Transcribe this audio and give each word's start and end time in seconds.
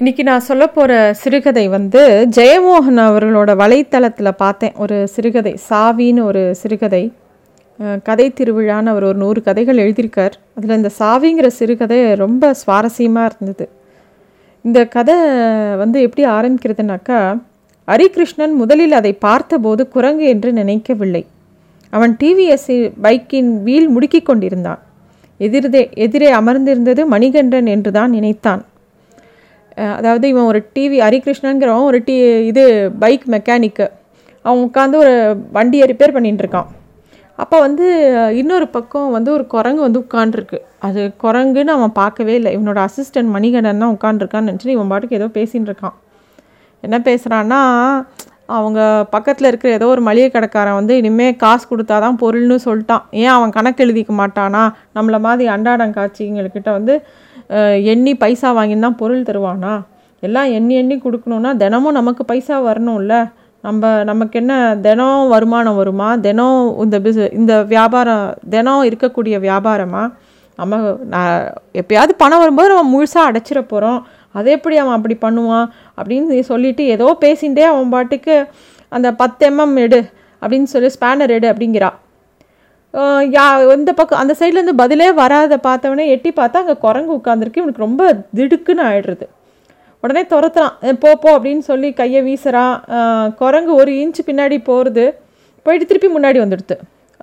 இன்னைக்கு 0.00 0.22
நான் 0.28 0.44
சொல்ல 0.46 0.64
போகிற 0.68 0.94
சிறுகதை 1.20 1.62
வந்து 1.74 2.00
ஜெயமோகன் 2.36 2.98
அவர்களோட 3.04 3.50
வலைத்தளத்தில் 3.60 4.28
பார்த்தேன். 4.42 4.74
ஒரு 4.82 4.96
சிறுகதை 5.08 5.52
சாவின்னு 5.68 6.22
ஒரு 6.22 6.42
சிறுகதை. 6.54 7.00
கதை 8.08 8.26
திருவிழான்னு 8.40 8.92
அவர் 8.92 9.06
ஒரு 9.10 9.18
நூறு 9.22 9.42
கதைகள் 9.42 9.80
எழுதியிருக்கார். 9.84 10.34
அதில் 10.56 10.76
இந்த 10.76 10.90
சாவிங்கிற 10.98 11.50
சிறுகதை 11.60 12.14
ரொம்ப 12.14 12.52
சுவாரஸ்யமாக 12.60 13.30
இருந்தது. 13.32 13.68
இந்த 14.64 14.84
கதை 14.96 15.16
வந்து 15.82 16.00
எப்படி 16.08 16.28
ஆரம்பிக்கிறதுனாக்கா 16.36 17.40
ஹரிகிருஷ்ணன் 17.88 18.54
முதலில் 18.60 18.98
அதை 19.00 19.14
பார்த்தபோது 19.26 19.88
குரங்கு 19.88 20.28
என்று 20.34 20.52
நினைக்கவில்லை. 20.52 21.26
அவன் 21.90 22.16
டிவிஎஸ்சி 22.20 22.78
பைக்கின் 23.02 23.52
வீல் 23.62 23.90
முடுக்கி 23.96 24.22
கொண்டிருந்தான். 24.22 24.80
எதிரே 25.38 25.88
எதிரே 26.06 26.32
அமர்ந்திருந்தது 26.32 27.04
மணிகண்டன் 27.16 27.74
என்று 27.76 27.92
தான் 27.92 28.10
நினைத்தான். 28.10 28.64
அதாவது 29.98 30.26
இவன் 30.32 30.48
ஒரு 30.50 30.60
டிவி 30.76 30.98
ஹரிகிருஷ்ணங்கிறவன் 31.06 31.88
ஒரு 31.90 31.98
டி 32.08 32.16
இது 32.50 32.64
பைக் 33.02 33.24
மெக்கானிக்கு 33.34 33.86
அவன் 34.44 34.64
உட்காந்து 34.66 34.96
ஒரு 35.04 35.14
வண்டியை 35.56 35.86
ரிப்பேர் 35.92 36.16
பண்ணிட்டு 36.16 36.42
இருக்கான். 36.44 36.68
அப்போ 37.38 37.56
வந்து 37.66 37.86
இன்னொரு 38.40 38.66
பக்கம் 38.76 39.08
வந்து 39.16 39.30
ஒரு 39.36 39.44
குரங்கு 39.54 39.82
வந்து 39.86 40.02
உட்காண்ட்ருக்கு 40.04 40.58
அது 40.86 41.00
குரங்குன்னு 41.24 41.72
அவன் 41.78 41.92
பார்க்கவே 42.02 42.34
இல்லை. 42.40 42.50
இவனோட 42.56 42.78
அசிஸ்டன்ட் 42.88 43.30
மணிகண்டன் 43.36 43.82
தான் 43.82 43.94
உட்காந்துருக்கான்னு 43.96 44.48
நினச்சிட்டு 44.50 44.76
இவன் 44.76 44.90
பாட்டுக்கு 44.92 45.18
ஏதோ 45.20 45.28
பேசின்னு 45.38 45.68
இருக்கான். 45.70 45.96
என்ன 46.82 46.96
பேசுகிறான்னா 47.08 47.60
அவங்க 48.56 48.80
பக்கத்தில் 49.14 49.48
இருக்கிற 49.50 49.70
ஏதோ 49.78 49.86
ஒரு 49.94 50.02
மளிகை 50.08 50.28
கடைக்காரன் 50.30 50.78
வந்து 50.78 50.96
இனிமேல் 51.00 51.38
காசு 51.44 51.64
கொடுத்தா 51.70 51.96
தான் 52.04 52.18
பொருள்னு 52.22 52.56
சொல்லிட்டான். 52.66 53.04
ஏன் 53.22 53.34
அவன் 53.36 53.54
கணக்கு 53.56 53.82
எழுதிக்க 53.84 54.12
மாட்டானா? 54.22 54.62
நம்மளை 54.96 55.18
மாதிரி 55.26 55.48
அண்டாடம் 55.54 55.96
காட்சிங்கள்கிட்ட 55.98 56.70
வந்து 56.78 56.94
எண்ணி 57.82 58.14
பைசா 58.16 58.48
வாங்கின்னு 58.58 58.90
பொருள் 58.96 59.22
தருவானா? 59.22 59.82
எல்லாம் 60.20 60.50
எண்ணி 60.50 60.74
எண்ணி 60.74 60.96
கொடுக்கணுன்னா 60.96 61.56
தினமும் 61.56 61.92
நமக்கு 61.92 62.24
பைசா 62.24 62.56
வரணும்ல. 62.66 63.30
நம்ம 63.60 64.04
நமக்கு 64.04 64.38
என்ன 64.38 64.76
தினம் 64.80 65.28
வருமானம் 65.28 65.76
வருமா? 65.76 66.14
தினம் 66.16 66.76
இந்த 66.78 66.98
பிஸ் 66.98 67.32
இந்த 67.32 67.62
வியாபாரம் 67.62 68.34
தினம் 68.48 68.82
இருக்கக்கூடிய 68.82 69.38
வியாபாரமாக 69.40 70.12
நம்ம 70.56 70.96
நான் 71.04 71.52
எப்பயாவது 71.72 72.12
பணம் 72.16 72.38
வரும்போது 72.38 72.74
நம்ம 72.74 72.90
முழுசாக 72.96 73.30
அடைச்சிட 73.30 73.60
போகிறோம் 73.60 74.06
அதை 74.30 74.52
எப்படி 74.52 74.76
அவன் 74.76 74.96
அப்படி 74.98 75.16
பண்ணுவான்? 75.20 75.66
அப்படின்னு 75.98 76.40
சொல்லிட்டு 76.40 76.84
ஏதோ 76.86 77.16
பேசிகிட்டே 77.20 77.60
அவன் 77.60 77.88
பாட்டுக்கு 77.88 78.46
அந்த 78.88 79.12
பத்து 79.12 79.50
எம்எம் 79.50 79.76
எடு 79.76 80.00
அப்படின்னு 80.42 80.64
சொல்லி 80.64 80.90
ஸ்பேனர் 81.00 81.30
எடு 81.30 81.52
அப்படிங்கிறான் 81.52 81.96
யா 83.36 83.44
இந்த 83.78 83.92
பக்கம் 83.98 84.20
அந்த 84.22 84.34
சைட்லேருந்து 84.38 84.74
பதிலே 84.82 85.08
வராத 85.20 85.54
பார்த்தவனே 85.66 86.04
எட்டி 86.14 86.30
பார்த்தா 86.38 86.60
அங்கே 86.62 86.76
குரங்கு 86.84 87.12
உட்காந்துருக்கு 87.18 87.60
இவனுக்கு 87.62 87.84
ரொம்ப 87.86 88.02
திடுக்குன்னு 88.38 88.84
ஆயிடுறது. 88.90 89.26
உடனே 90.02 90.22
துரத்துறான். 90.32 90.74
போ 91.02 91.10
போ 91.22 91.28
அப்படின்னு 91.36 91.64
சொல்லி 91.70 91.88
கையை 92.00 92.20
வீசுறான் 92.28 92.74
குரங்கு 93.40 93.72
ஒரு 93.80 93.92
இன்ச்சு 94.02 94.22
பின்னாடி 94.28 94.58
போகிறது 94.70 95.04
போயிட்டு 95.66 95.88
திருப்பி 95.90 96.10
முன்னாடி 96.16 96.38
வந்துடுது. 96.44 96.76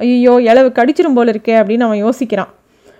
ஐயோ 0.03 0.35
இளவு 0.49 0.69
கடிச்சிரும் 0.77 1.17
போல 1.17 1.33
இருக்கே 1.35 1.55
அப்படின்னு 1.61 1.87
அவன் 1.87 2.03
யோசிக்கிறான். 2.05 2.51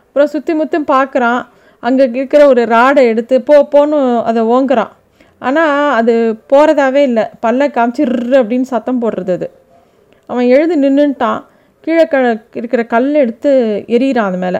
அப்புறம் 0.08 0.32
சுற்றி 0.34 0.54
முற்றும் 0.60 0.90
பார்க்குறான். 0.96 1.42
அங்கே 1.84 2.04
இருக்கிற 2.18 2.42
ஒரு 2.52 2.62
ராடை 2.76 3.04
எடுத்து 3.12 3.36
போ 3.48 3.56
போன்னு 3.74 3.98
அதை 4.30 4.42
ஓங்குறான். 4.56 4.92
ஆனால் 5.48 5.72
அது 6.00 6.14
போகிறதாவே 6.52 7.02
இல்லை. 7.10 7.24
பல்ல 7.46 7.72
காமிச்சு 7.78 8.04
அப்படின்னு 8.42 8.68
சத்தம் 8.74 9.02
போடுறது 9.04 9.34
அது. 9.38 9.48
அவன் 10.30 10.48
எழுந்து 10.56 10.76
நின்றுட்டான் 10.84 11.42
கீழே 11.86 12.06
க 12.12 12.18
இருக்கிற 12.60 12.82
கல் 12.94 13.10
எடுத்து 13.24 13.52
எறிகிறான் 13.96 14.30
அது 14.30 14.40
மேலே. 14.44 14.60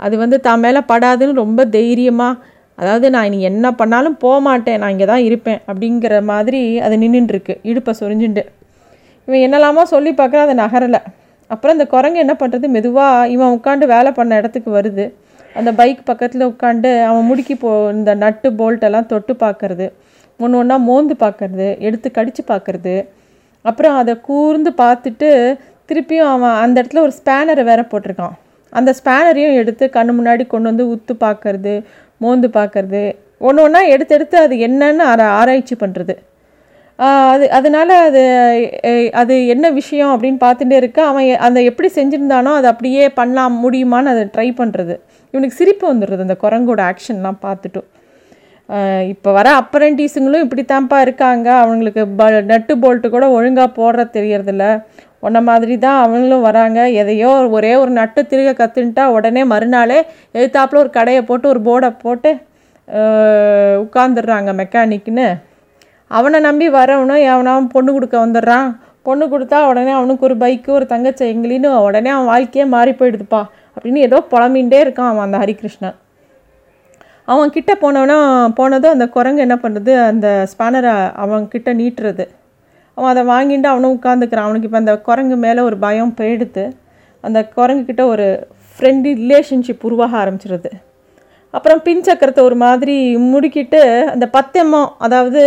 அது 0.00 0.14
வந்து 0.22 0.36
தான் 0.46 0.62
மேலே 0.64 0.80
படாதுன்னு 0.90 1.40
ரொம்ப 1.42 1.60
தைரியமாக 1.76 2.48
அதாவது 2.80 3.06
நான் 3.14 3.26
இனி 3.28 3.38
என்ன 3.48 3.66
பண்ணாலும் 3.80 4.16
போக 4.22 4.36
மாட்டேன் 4.46 4.78
நான் 4.80 4.92
இங்கே 4.94 5.08
தான் 5.12 5.24
இருப்பேன் 5.28 5.58
அப்படிங்கிற 5.70 6.20
மாதிரி 6.32 6.60
அது 6.84 6.94
நின்றுட்டுருக்கு 7.02 7.54
இடுப்பை 7.70 7.92
சொரிஞ்சுண்டு. 8.00 8.44
இவன் 9.28 9.44
என்னெல்லாமோ 9.46 9.82
சொல்லி 9.94 10.12
பார்க்குறான் 10.20 10.46
அதை 10.46 10.56
நகரலை. 10.64 11.00
அப்புறம் 11.50 11.76
இந்த 11.76 11.86
குரங்கு 11.94 12.22
என்ன 12.24 12.34
பண்ணுறது 12.42 12.66
மெதுவாக 12.76 13.28
இவன் 13.34 13.54
உட்காந்து 13.56 13.86
வேலை 13.94 14.10
பண்ண 14.18 14.38
இடத்துக்கு 14.40 14.70
வருது. 14.78 15.06
அந்த 15.58 15.70
பைக் 15.80 16.02
பக்கத்தில் 16.10 16.48
உட்காந்து 16.50 16.90
அவன் 17.08 17.26
முடுக்கி 17.30 17.54
போ 17.62 17.70
இந்த 17.98 18.10
நட்டு 18.24 18.48
போல்ட்டெல்லாம் 18.60 19.08
தொட்டு 19.12 19.34
பார்க்கறது. 19.44 19.86
ஒன்று 20.40 20.58
ஒன்றா 20.60 20.76
மோந்து 20.88 21.14
பார்க்கறது 21.24 21.66
எடுத்து 21.86 22.08
கடித்து 22.18 22.42
பார்க்கறது. 22.52 22.94
அப்புறம் 23.64 23.96
அதை 24.00 24.12
கூர்ந்து 24.28 24.70
பார்த்துட்டு 24.82 25.30
திருப்பியும் 25.90 26.30
அவன் 26.34 26.56
அந்த 26.64 26.76
இடத்துல 26.80 27.02
ஒரு 27.06 27.14
ஸ்பேனரை 27.18 27.64
வேற 27.70 27.82
போட்டிருக்கான். 27.90 28.34
அந்த 28.72 28.90
ஸ்பேனரையும் 28.98 29.58
எடுத்து 29.60 29.84
கண்ணு 29.96 30.12
முன்னாடி 30.18 30.44
கொண்டு 30.46 30.70
வந்து 30.70 30.86
உத்து 30.94 31.14
பார்க்கறது 31.26 31.74
மோந்து 32.24 32.48
பார்க்கறது 32.58 33.04
ஒன்று 33.48 33.64
ஒன்றா 33.66 33.80
எடுத்து 33.94 34.14
எடுத்து 34.18 34.36
அது 34.46 34.54
என்னன்னு 34.66 35.04
ஆரா 35.12 35.26
ஆராய்ச்சி 35.40 35.76
பண்ணுறது 35.82 36.14
அது 37.32 37.44
அதனால 37.58 37.90
அது 38.06 38.22
அது 39.20 39.34
என்ன 39.52 39.66
விஷயம் 39.78 40.12
அப்படின்னு 40.14 40.40
பார்த்துட்டே 40.42 40.76
இருக்க 40.80 40.98
அவன் 41.10 41.28
அந்த 41.46 41.58
எப்படி 41.68 41.88
செஞ்சுருந்தானோ 41.94 42.50
அதை 42.58 42.68
அப்படியே 42.72 43.04
பண்ணலாம் 43.20 43.56
முடியுமான்னு 43.64 44.12
அதை 44.14 44.24
ட்ரை 44.34 44.48
பண்ணுறது 44.58 44.94
இவனுக்கு 45.34 45.58
சிரிப்பு 45.60 45.84
வந்துடுறது 45.92 46.26
அந்த 46.26 46.36
குரங்கோட 46.44 46.82
ஆக்ஷன்லாம் 46.90 47.40
பார்த்துட்டும் 47.46 47.88
இப்போ 49.12 49.30
வர 49.36 49.48
அப்ரண்டிஸுங்களும் 49.60 50.44
இப்படித்தான்ப்பா 50.44 50.98
இருக்காங்க. 51.06 51.48
அவங்களுக்கு 51.62 52.02
ப 52.18 52.26
நட்டு 52.50 52.74
போல்ட்டு 52.82 53.08
கூட 53.14 53.26
ஒழுங்காக 53.36 53.70
போடுற 53.78 54.02
தெரியறதில்ல. 54.16 54.66
உன்ன 55.26 55.38
மாதிரி 55.48 55.74
தான் 55.84 55.98
அவங்களும் 56.04 56.46
வராங்க. 56.48 56.80
எதையோ 57.00 57.30
ஒரே 57.56 57.72
ஒரு 57.82 57.92
நட்டு 57.98 58.20
திருக 58.30 58.50
கற்றுன்ட்டா 58.60 59.04
உடனே 59.16 59.42
மறுநாளே 59.52 59.98
எழுத்தாப்புல 60.38 60.82
ஒரு 60.84 60.90
கடையை 60.98 61.22
போட்டு 61.30 61.46
ஒரு 61.52 61.62
போர்டை 61.68 61.90
போட்டு 62.04 62.30
உட்காந்துடுறாங்க 63.84 64.52
மெக்கானிக்னு. 64.60 65.28
அவனை 66.10 66.38
நம்பி 66.46 66.68
வரவனும் 66.76 67.24
எவனாவும் 67.32 67.72
பொண்ணு 67.74 67.90
கொடுக்க 67.96 68.16
வந்துடுறான். 68.24 68.68
பொண்ணு 69.08 69.24
கொடுத்தா 69.32 69.58
உடனே 69.70 69.92
அவனுக்கு 69.98 70.26
ஒரு 70.28 70.36
பைக்கு 70.42 70.70
ஒரு 70.78 70.86
தங்கச்சை 70.92 71.26
எங்களின்னு 71.34 71.68
உடனே 71.86 72.10
அவன் 72.14 72.30
வாழ்க்கையே 72.32 72.64
மாறி 72.74 72.92
போயிடுதுப்பா 72.98 73.42
அப்படின்னு 73.74 74.00
ஏதோ 74.08 74.18
புலம்பின்ண்டே 74.32 74.78
இருக்கான் 74.84 75.10
அவன் 75.12 75.26
அந்த 75.26 75.38
ஹரிகிருஷ்ணன். 75.42 75.96
அவன் 77.32 77.54
கிட்ட 77.54 77.72
போனவனா 77.82 78.18
போனதும் 78.58 78.94
அந்த 78.96 79.06
குரங்கு 79.16 79.44
என்ன 79.46 79.56
பண்ணுறது 79.64 79.92
அந்த 80.10 80.28
ஸ்பேனரை 80.52 80.94
அவன் 81.24 81.44
கிட்ட 81.52 81.72
நீட்டுறது. 81.80 82.24
அவன் 83.00 83.12
அதை 83.12 83.22
வாங்கிட்டு 83.32 83.68
அவனும் 83.72 83.96
உட்காந்துக்கிறான் 83.96 84.46
அவனுக்கு 84.46 84.68
இப்போ 84.68 84.80
அந்த 84.84 84.94
குரங்கு 85.08 85.36
மேலே 85.44 85.60
ஒரு 85.68 85.76
பயம் 85.84 86.14
போயிடுத்து 86.20 86.64
அந்த 87.24 87.38
குரங்குக்கிட்ட 87.56 88.02
ஒரு 88.12 88.26
ஃப்ரெண்ட்லி 88.72 89.12
ரிலேஷன்ஷிப் 89.22 89.84
உருவாக 89.88 90.12
ஆரம்பிச்சிருது. 90.22 90.70
அப்புறம் 91.54 91.80
பின் 91.86 92.04
சக்கரத்தை 92.08 92.40
ஒரு 92.48 92.56
மாதிரி 92.64 92.96
முடுக்கிட்டு 93.30 93.80
அந்த 94.12 94.26
பத்தெம்மம் 94.36 94.90
அதாவது 95.06 95.42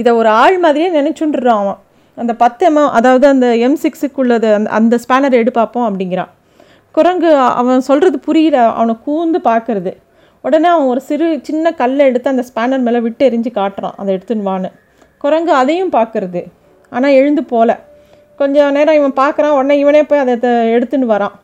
இதை 0.00 0.12
ஒரு 0.12 0.28
ஆள் 0.42 0.58
மாதிரியே 0.58 0.88
நினச்சுண்டுறான் 0.98 1.60
அவன். 1.62 1.78
அந்த 2.18 2.32
பத்தெம்மம் 2.42 2.90
அதாவது 2.98 3.26
அந்த 3.26 3.46
எம் 3.66 3.78
சிக்ஸுக்குள்ளது 3.84 4.48
அந்த 4.58 4.70
அந்த 4.78 4.98
ஸ்பேனர் 5.04 5.38
எடு 5.40 5.50
பார்ப்போம் 5.50 5.86
அப்படிங்கிறான். 5.88 6.30
குரங்கு 6.94 7.30
அவன் 7.60 7.80
சொல்கிறது 7.80 8.18
புரியல 8.18 8.58
அவனை 8.78 8.94
கூந்து 9.06 9.40
பார்க்கறது. 9.50 9.92
உடனே 10.44 10.68
அவன் 10.68 10.90
ஒரு 10.92 11.00
சிறு 11.00 11.26
சின்ன 11.48 11.72
கல்லை 11.80 12.06
எடுத்து 12.06 12.30
அந்த 12.30 12.44
ஸ்பேனர் 12.50 12.86
மேலே 12.86 13.00
விட்டு 13.06 13.30
எரிஞ்சு 13.30 13.50
காட்டுறான். 13.60 13.96
அதை 13.96 14.10
எடுத்துன்னு 14.16 14.48
வான்னு. 14.50 14.70
குரங்கு 15.24 15.52
அதையும் 15.52 15.92
பார்க்கறது. 15.92 16.42
ஆனால் 16.92 17.16
எழுந்து 17.20 17.42
போல. 17.52 17.70
கொஞ்சம் 18.40 18.74
நேரம் 18.76 18.98
இவன் 19.00 19.20
பார்க்குறான் 19.20 19.54
உடனே 19.58 19.76
இவனே 19.82 20.02
போய் 20.08 20.22
அதை 20.24 20.50
எடுத்துன்னு 20.76 21.12
வரான். 21.14 21.36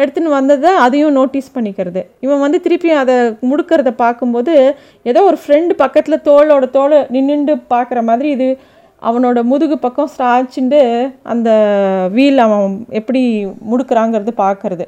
எடுத்துன்னு 0.00 0.30
வந்ததை 0.38 0.70
அதையும் 0.82 1.16
நோட்டீஸ் 1.18 1.54
பண்ணிக்கிறது. 1.54 2.02
இவன் 2.24 2.42
வந்து 2.42 2.58
திருப்பியும் 2.64 3.00
அதை 3.02 3.14
முடுக்கிறத 3.50 3.90
பார்க்கும்போது 4.02 4.52
ஏதோ 5.10 5.20
ஒரு 5.28 5.38
ஃப்ரெண்டு 5.42 5.72
பக்கத்தில் 5.82 6.24
தோளோட 6.28 6.66
தோல் 6.76 6.96
நின்றுண்டு 7.14 7.54
பார்க்குற 7.72 8.02
மாதிரி 8.10 8.28
இது 8.36 8.48
அவனோட 9.08 9.38
முதுகு 9.50 9.76
பக்கம் 9.86 10.10
ஸ்டாச்சுண்டு 10.12 10.80
அந்த 11.32 11.48
வீல் 12.16 12.38
அவன் 12.44 12.70
எப்படி 13.00 13.22
முடுக்கிறாங்கிறது 13.70 14.32
பார்க்கறது. 14.44 14.86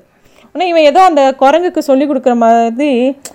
ஆனால் 0.52 0.68
இவன் 0.70 0.86
ஏதோ 0.90 1.00
அந்த 1.08 1.22
குரங்குக்கு 1.42 1.82
சொல்லி 1.88 2.04
கொடுக்குற 2.06 2.34
மாதிரி 2.44 2.90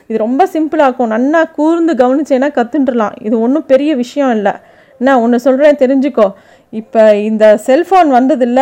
இது 0.08 0.18
ரொம்ப 0.26 0.48
சிம்பிளாக 0.54 0.88
இருக்கும். 0.88 1.14
நன்னா 1.16 1.42
கூர்ந்து 1.58 1.94
கவனிச்சேன்னா 2.02 2.50
கற்றுண்டுலாம் 2.58 3.14
இது 3.28 3.36
ஒன்றும் 3.46 3.70
பெரிய 3.72 3.92
விஷயம் 4.04 4.34
இல்லை. 4.38 4.54
என்ன 5.00 5.16
ஒன்று 5.24 5.46
சொல்கிறேன் 5.46 5.82
தெரிஞ்சுக்கோ. 5.84 6.28
இப்போ 6.74 7.04
இந்த 7.30 7.46
செல்ஃபோன் 7.68 8.10
வந்ததில்ல 8.18 8.62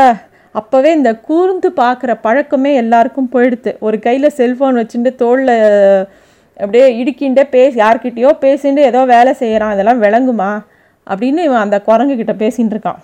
அப்போவே 0.56 0.89
இந்த 0.97 1.12
கூர்ந்து 1.27 1.69
பார்க்குற 1.80 2.12
பழக்கமே 2.25 2.71
எல்லாருக்கும் 2.81 3.31
போயிடுது 3.35 3.71
ஒரு 3.85 3.97
கையில் 4.06 4.35
செல்ஃபோன் 4.39 4.75
வச்சுட்டு 4.81 5.12
தோளில் 5.21 5.56
அப்படியே 6.59 6.88
இடுக்கிண்டே 7.00 7.44
பேசி 7.56 7.77
யார்கிட்டயோ 7.83 8.31
பேசிட்டு 8.44 8.81
ஏதோ 8.89 9.01
வேலை 9.13 9.31
செய்கிறான் 9.39 9.74
அதெல்லாம் 9.75 10.03
விளங்குமா? 10.06 10.51
அப்படின்னு 11.07 11.41
இவன் 11.47 11.63
அந்த 11.63 11.77
குரங்கு 11.88 12.15
கிட்ட 12.19 12.33
பேசின்னு 12.44 12.74
இருக்கான். 12.75 13.00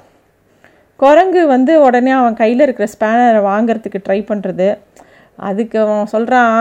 குரங்கு 1.00 1.42
வந்து 1.54 1.74
உடனே 1.88 2.12
அவன் 2.20 2.40
கையில் 2.42 2.64
இருக்கிற 2.66 2.88
ஸ்பேனரை 2.94 3.42
வாங்குறதுக்கு 3.52 4.00
ட்ரை 4.06 4.20
பண்ணுறது 4.30 4.68
அதுக்கு 5.50 5.78
அவன் 5.84 6.10
சொல்கிறான் 6.14 6.56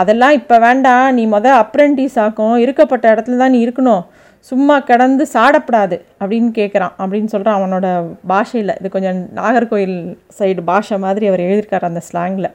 அதெல்லாம் 0.00 0.34
இப்போ 0.38 0.56
வேண்டாம் 0.66 1.06
நீ 1.16 1.22
மொதல் 1.34 1.58
அப்ரெண்டிஸ் 1.62 2.16
ஆக்கும் 2.24 2.56
இருக்கப்பட்ட 2.64 3.04
இடத்துல 3.14 3.40
தான் 3.42 3.54
நீ 3.54 3.60
இருக்கணும். 3.66 4.02
சும்மா 4.48 4.76
கடந்து 4.90 5.24
சாடப்படாது 5.34 5.96
அப்படின்னு 6.20 6.50
கேட்குறான் 6.58 6.94
அப்படின்னு 7.02 7.30
சொல்கிறான் 7.34 7.58
அவனோட 7.58 7.86
பாஷையில். 8.30 8.72
இது 8.80 8.88
கொஞ்சம் 8.94 9.18
நாகர்கோயில் 9.38 9.96
சைடு 10.38 10.62
பாஷை 10.70 10.96
மாதிரி 11.04 11.26
அவர் 11.30 11.44
எழுதியிருக்கார் 11.46 11.90
அந்த 11.90 12.02
ஸ்லாங்கில் 12.08 12.48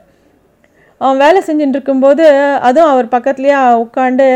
அவன் 1.00 1.20
வேலை 1.24 1.40
செஞ்சுட்டு 1.46 1.76
இருக்கும்போது 1.76 2.24
அதுவும் 2.68 2.90
அவர் 2.92 3.06
பக்கத்துலேயே 3.14 3.58
உட்காந்து 3.84 4.26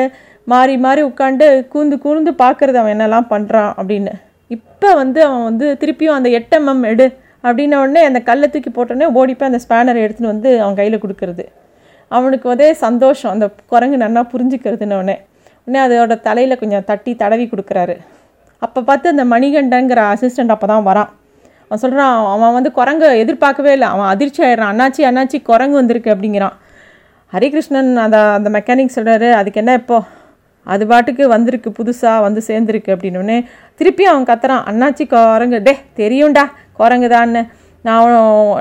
மாறி 0.52 0.74
மாறி 0.84 1.02
உட்காந்து 1.08 1.46
கூந்து 1.72 1.96
கூர்ந்து 2.04 2.30
பார்க்குறது 2.42 2.78
அவன் 2.80 2.94
என்னெல்லாம் 2.94 3.28
பண்ணுறான் 3.32 3.72
அப்படின்னு. 3.80 4.12
இப்போ 4.56 4.88
வந்து 5.00 5.20
அவன் 5.26 5.44
வந்து 5.48 5.66
திருப்பியும் 5.82 6.16
அந்த 6.18 6.30
எட்டம்எம் 6.38 6.82
எடு 6.92 7.06
அப்படின்ன 7.46 7.80
உடனே 7.82 8.02
அந்த 8.10 8.20
கல்லை 8.28 8.48
தூக்கி 8.54 8.70
போட்டோடனே 8.70 9.08
ஓடி 9.20 9.34
போய் 9.34 9.50
அந்த 9.50 9.60
ஸ்பேனரை 9.64 10.00
எடுத்துன்னு 10.04 10.32
வந்து 10.34 10.50
அவன் 10.62 10.78
கையில் 10.80 11.02
கொடுக்கறது. 11.04 11.44
அவனுக்கு 12.08 12.46
ஒரே 12.54 12.70
சந்தோஷம். 12.84 13.32
அந்த 13.34 13.46
குரங்கு 13.72 13.98
நன்னா 14.04 14.22
புரிஞ்சுக்கிறதுன்னு 14.34 15.16
உடனே 15.72 15.80
அதோட 15.86 16.14
தலையில் 16.26 16.60
கொஞ்சம் 16.60 16.84
தட்டி 16.88 17.12
தடவி 17.20 17.44
கொடுக்குறாரு. 17.50 17.94
அப்போ 18.62 18.80
பார்த்து 18.88 19.06
அந்த 19.12 19.24
மணிகண்டங்கிற 19.32 20.00
அசிஸ்டண்ட் 20.12 20.52
அப்போ 20.54 20.66
தான் 20.70 20.84
வரான். 20.88 21.10
அவன் 21.68 21.80
சொல்கிறான் 21.84 22.16
அவன் 22.32 22.52
வந்து 22.56 22.70
குரங்கு 22.78 23.06
எதிர்பார்க்கவே 23.22 23.70
இல்லை. 23.76 23.88
அவன் 23.94 24.08
அதிர்ச்சி 24.14 24.40
ஆயிடுறான். 24.46 24.72
அண்ணாச்சி 24.72 25.02
அண்ணாச்சி 25.10 25.38
குரங்கு 25.50 25.76
வந்திருக்கு 25.80 26.10
அப்படிங்கிறான். 26.14 26.56
ஹரிகிருஷ்ணன் 27.32 27.90
அந்த 28.04 28.18
அந்த 28.38 28.48
மெக்கானிக் 28.56 28.94
சொல்கிறாரு 28.96 29.30
அதுக்கு 29.38 29.60
என்ன 29.62 29.74
இப்போ? 29.80 29.98
அது 30.66 30.84
பாட்டுக்கு 30.90 31.24
வந்திருக்கு 31.34 31.70
புதுசாக 31.78 32.24
வந்து 32.26 32.40
சேர்ந்துருக்கு 32.48 32.90
அப்படின்னோடனே 32.94 33.38
திருப்பி 33.80 34.04
அவன் 34.12 34.28
கத்துறான். 34.30 34.64
அண்ணாச்சி 34.72 35.06
குரங்கு. 35.14 35.60
டே 35.68 35.74
தெரியும்டா 36.00 36.44
குரங்கு 36.80 37.10
தான்னு 37.14 37.42
நான் 37.86 38.10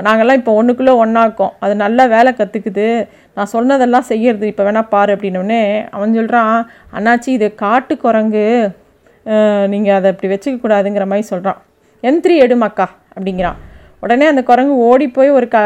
நாங்கள்லாம் 0.06 0.40
இப்போ 0.40 0.52
ஒன்றுக்குள்ளே 0.60 0.94
ஒன்றாக்கோம் 1.02 1.52
அது 1.64 1.74
நல்லா 1.82 2.04
வேலை 2.14 2.30
கற்றுக்குது 2.38 2.86
நான் 3.36 3.52
சொன்னதெல்லாம் 3.54 4.06
செய்யறது 4.12 4.46
இப்போ 4.52 4.62
வேணால் 4.68 4.88
பாரு 4.94 5.10
அப்படின்னோடனே 5.16 5.60
அவன் 5.96 6.16
சொல்கிறான் 6.18 6.56
அண்ணாச்சி 6.96 7.30
இது 7.38 7.48
காட்டு 7.64 7.96
குரங்கு. 8.04 8.46
நீங்கள் 9.72 9.96
அதை 9.98 10.08
அப்படி 10.12 10.30
வச்சுக்க 10.32 10.56
கூடாதுங்கிற 10.62 11.04
மாதிரி 11.10 11.26
சொல்கிறான் 11.32 11.60
எந்திரி 12.08 12.36
எடுமாக்கா 12.44 12.86
அப்படிங்கிறான். 13.14 13.58
உடனே 14.04 14.26
அந்த 14.30 14.42
குரங்கு 14.48 14.74
ஓடி 14.88 15.06
போய் 15.16 15.30
ஒரு 15.38 15.46
க 15.54 15.58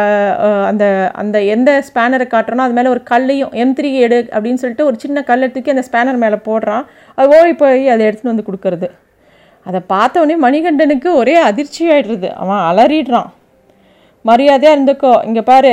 அந்த 0.70 0.84
அந்த 1.20 1.36
எந்த 1.54 1.70
ஸ்பேனரை 1.88 2.26
காட்டுறனோ 2.34 2.64
அது 2.66 2.76
மேலே 2.78 2.92
ஒரு 2.94 3.02
கல்லையும் 3.10 3.54
எம் 3.62 3.74
த்ரீ 3.78 3.90
எடு 4.06 4.18
அப்படின்னு 4.34 4.62
சொல்லிட்டு 4.62 4.88
ஒரு 4.88 4.96
சின்ன 5.04 5.22
கல்லை 5.30 5.48
தூக்கி 5.54 5.74
அந்த 5.74 5.84
ஸ்பேனர் 5.88 6.22
மேலே 6.24 6.38
போடுறான். 6.48 6.84
அது 7.18 7.28
ஓடி 7.38 7.54
போய் 7.62 7.88
அதை 7.94 8.02
எடுத்துகிட்டு 8.08 8.32
வந்து 8.32 8.48
கொடுக்கறது. 8.48 8.90
அதை 9.66 9.80
பார்த்த 9.94 10.38
மணிகண்டனுக்கு 10.46 11.08
ஒரே 11.22 11.36
அதிர்ச்சி 11.48 11.82
ஆயிடுறது. 11.92 12.28
அவன் 12.42 12.62
அலறிடுறான். 12.70 13.30
மரியாதையாக 14.28 14.76
இருந்துக்கோ. 14.76 15.12
இங்கே 15.28 15.42
பாரு 15.50 15.72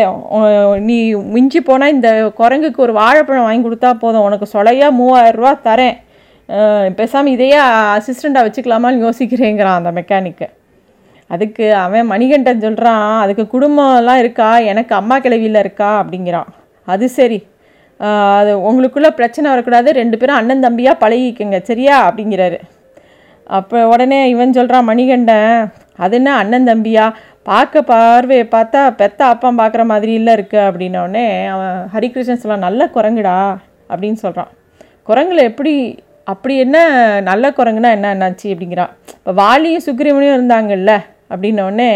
நீ 0.87 0.97
மிஞ்சி 1.35 1.59
போனால் 1.69 1.93
இந்த 1.95 2.09
குரங்குக்கு 2.39 2.79
ஒரு 2.85 2.93
வாழைப்பழம் 3.01 3.47
வாங்கி 3.47 3.65
கொடுத்தா 3.67 3.91
போதும். 4.03 4.25
உனக்கு 4.29 4.47
சொலையாக 4.55 4.97
மூவாயிரரூவா 4.99 5.53
தரேன். 5.69 5.97
பேசாமல் 6.99 7.33
இதையே 7.35 7.59
அசிஸ்டண்ட்டாக 7.95 8.45
வச்சுக்கலாமான்னு 8.47 9.05
யோசிக்கிறேங்கிறான் 9.05 9.79
அந்த 9.79 9.91
மெக்கானிக்கு 9.99 10.47
அதுக்கு 11.33 11.65
அவன் 11.83 12.09
மணிகண்டன் 12.11 12.63
சொல்கிறான் 12.65 13.05
அதுக்கு 13.23 13.43
குடும்பம்லாம் 13.53 14.21
இருக்கா? 14.23 14.49
எனக்கு 14.71 14.93
அம்மா 14.99 15.15
கிளவியில் 15.25 15.61
இருக்கா? 15.61 15.89
அப்படிங்கிறான். 16.01 16.49
அது 16.93 17.05
சரி. 17.17 17.39
அது 18.37 18.51
உங்களுக்குள்ளே 18.69 19.11
பிரச்சனை 19.19 19.47
வரக்கூடாது. 19.53 19.89
ரெண்டு 20.01 20.15
பேரும் 20.19 20.39
அண்ணன் 20.39 20.63
தம்பியாக 20.65 21.01
பழகிக்கங்க 21.03 21.59
சரியா? 21.69 21.95
அப்படிங்கிறாரு. 22.07 22.57
அப்போ 23.57 23.77
உடனே 23.93 24.19
இவன் 24.33 24.55
சொல்கிறான் 24.57 24.89
மணிகண்டன் 24.89 25.71
அது 26.03 26.15
என்ன 26.19 26.29
அண்ணன் 26.41 26.69
தம்பியா? 26.69 27.05
பார்க்க 27.45 27.81
பார்வையை 27.91 28.45
பார்த்தா 28.55 28.81
பெத்த 28.99 29.21
அப்பா 29.31 29.49
பார்க்குற 29.59 29.83
மாதிரி 29.91 30.11
இல்லை 30.19 30.33
இருக்குது 30.37 30.65
அப்படின்னோடனே 30.67 31.25
அவன் 31.53 31.77
ஹரிகிருஷ்ணன் 31.93 32.41
சொல்கிறான் 32.41 32.65
நல்ல 32.67 32.85
குரங்குடா 32.95 33.37
அப்படின்னு 33.91 34.19
சொல்கிறான் 34.25 34.51
குரங்குல 35.09 35.43
எப்படி 35.51 35.73
அப்படி 36.31 36.53
என்ன 36.65 36.77
நல்ல 37.29 37.45
குரங்குனா 37.57 37.89
என்ன 37.95 38.11
என்னாச்சு 38.15 38.47
அப்படிங்கிறான். 38.53 38.91
இப்போ 39.17 39.31
வாலியும் 39.41 39.85
சுக்ரீவனையும் 39.87 40.37
இருந்தாங்கல்ல 40.37 40.93
அப்படின்னோடனே 41.31 41.89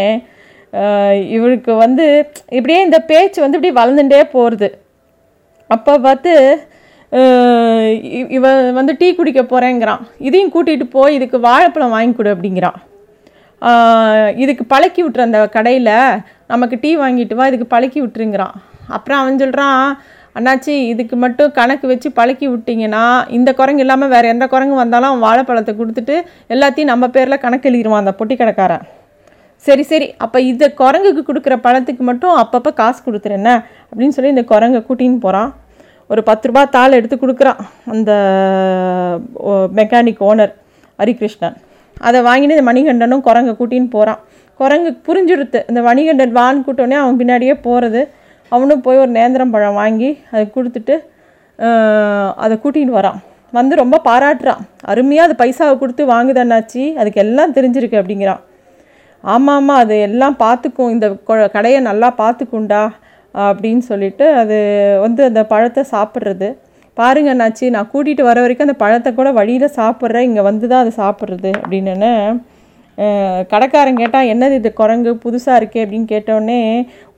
இவருக்கு 1.36 1.72
வந்து 1.84 2.06
இப்படியே 2.56 2.80
இந்த 2.86 2.98
பேச்சு 3.10 3.38
வந்து 3.44 3.58
இப்படி 3.58 3.72
வளர்ந்துட்டே 3.80 4.20
போகிறது 4.34 4.68
அப்போ 5.70 5.92
பார்த்து 6.06 6.34
இவன் 8.38 8.60
வந்து 8.78 8.92
டீ 9.00 9.08
குடிக்க 9.18 9.42
போகிறேங்கிறான் 9.44 10.02
இதையும் 10.26 10.52
கூட்டிகிட்டு 10.54 10.88
போய் 10.96 11.16
இதுக்கு 11.18 11.38
வாழைப்பழம் 11.48 11.94
வாங்கி 11.96 12.14
கொடு 12.16 12.34
அப்படிங்கிறான். 12.34 12.78
இதுக்கு 14.42 14.64
பழக்கி 14.72 15.00
விட்டுற 15.04 15.22
அந்த 15.28 15.38
கடையில் 15.56 15.94
நமக்கு 16.52 16.76
டீ 16.84 16.90
வாங்கிட்டு 17.02 17.38
வா 17.38 17.46
இதுக்கு 17.50 17.68
பழக்கி 17.74 17.98
விட்டுருங்கிறான். 18.02 18.54
அப்புறம் 18.96 19.20
அவன் 19.22 19.40
சொல்கிறான் 19.42 19.82
அண்ணாச்சி 20.38 20.74
இதுக்கு 20.92 21.16
மட்டும் 21.22 21.54
கணக்கு 21.58 21.86
வச்சு 21.92 22.08
பழக்கி 22.18 22.46
விட்டிங்கன்னா 22.50 23.04
இந்த 23.36 23.50
குரங்கு 23.60 23.82
இல்லாமல் 23.84 24.12
வேறு 24.14 24.32
எந்த 24.34 24.44
குரங்கு 24.52 24.76
வந்தாலும் 24.82 25.10
அவன் 25.10 25.24
வாழைப்பழத்தை 25.26 25.72
கொடுத்துட்டு 25.80 26.16
எல்லாத்தையும் 26.54 26.92
நம்ம 26.92 27.08
பேரில் 27.16 27.42
கணக்கு 27.44 27.68
எழுதிடுவான் 27.70 28.02
அந்த 28.04 28.14
பொட்டி 28.20 28.36
கடைக்காரன் 28.36 28.84
சரி 29.64 29.84
சரி 29.92 30.08
அப்போ 30.24 30.38
இந்த 30.50 30.64
குரங்குக்கு 30.80 31.22
கொடுக்குற 31.28 31.54
பழத்துக்கு 31.64 32.02
மட்டும் 32.10 32.34
அப்பப்போ 32.42 32.70
காசு 32.80 33.00
கொடுத்துருஎன்ன 33.06 33.52
அப்படின்னு 33.90 34.16
சொல்லி 34.16 34.34
இந்த 34.34 34.44
குரங்கை 34.52 34.80
கூட்டின்னு 34.88 35.24
போகிறான் 35.24 35.50
ஒரு 36.10 36.22
பத்து 36.28 36.48
ரூபா 36.48 36.62
தாள் 36.76 36.98
எடுத்து 36.98 37.16
கொடுக்குறான் 37.16 37.62
அந்த 37.92 38.12
மெக்கானிக் 39.78 40.22
ஓனர் 40.28 40.52
ஹரிகிருஷ்ணன். 40.98 41.56
அதை 41.98 42.22
வாங்கிட்டு 42.22 42.58
இந்த 42.58 42.62
மணிகண்டனும் 42.62 43.20
குரங்கை 43.20 43.54
கூட்டின்னு 43.54 43.90
போகிறான் 43.90 44.18
குரங்கு 44.54 44.96
புரிஞ்சுடுத்து. 45.06 45.62
இந்த 45.68 45.82
மணிகண்டன் 45.82 46.32
வான் 46.32 46.64
கூட்டோடனே 46.64 46.90
அவன் 46.90 47.16
பின்னாடியே 47.16 47.58
போகிறது 47.62 48.08
அவனும் 48.48 48.80
போய் 48.80 48.98
ஒரு 48.98 49.10
நேந்திரம் 49.10 49.50
பழம் 49.50 49.74
வாங்கி 49.74 50.18
அதை 50.30 50.50
கொடுத்துட்டு 50.54 50.98
அதை 52.34 52.58
கூட்டின்னு 52.64 52.94
வரான். 52.94 53.18
வந்து 53.52 53.76
ரொம்ப 53.76 54.00
பாராட்டுறான். 54.04 54.58
அருமையாக 54.80 55.32
அது 55.32 55.44
பைசாவை 55.44 55.78
கொடுத்து 55.78 56.06
வாங்குதண்ணாச்சி. 56.06 56.94
அதுக்கு 56.94 57.20
எல்லாம் 57.20 57.54
தெரிஞ்சிருக்கு 57.54 58.00
அப்படிங்கிறான். 58.00 58.40
ஆமாம் 59.20 59.56
ஆமாம் 59.56 59.76
அது 59.76 60.00
எல்லாம் 60.00 60.36
பார்த்துக்கும். 60.38 60.90
இந்த 60.90 61.10
கொ- 61.10 61.50
கடையை 61.50 61.80
நல்லா 61.80 62.14
பார்த்துக்குண்டா 62.18 62.88
அப்படின்னு 63.34 63.78
சொல்லிட்டு 63.78 64.32
அது 64.32 64.56
வந்து 65.00 65.24
அந்த 65.24 65.44
பழத்தை 65.44 65.84
சாப்பிட்றது. 65.90 66.56
பாருங்க 66.98 67.30
அண்ணாச்சி 67.34 67.66
நான் 67.74 67.90
கூட்டிகிட்டு 67.92 68.22
வர 68.28 68.38
வரைக்கும் 68.44 68.66
அந்த 68.68 68.76
பழத்தை 68.84 69.10
கூட 69.14 69.28
வழியில் 69.38 69.74
சாப்பிட்றேன். 69.80 70.26
இங்கே 70.28 70.42
வந்து 70.50 70.66
தான் 70.72 70.82
அதை 70.84 70.92
சாப்பிட்றது 71.02 71.50
அப்படின்னு 71.62 72.10
கடைக்காரன் 73.50 74.00
கேட்டால் 74.00 74.30
என்னது 74.32 74.54
இது 74.60 74.70
குரங்கு? 74.80 75.10
புதுசாக 75.24 75.58
இருக்கே 75.60 75.82
அப்படின்னு 75.84 76.08
கேட்டோடனே 76.12 76.60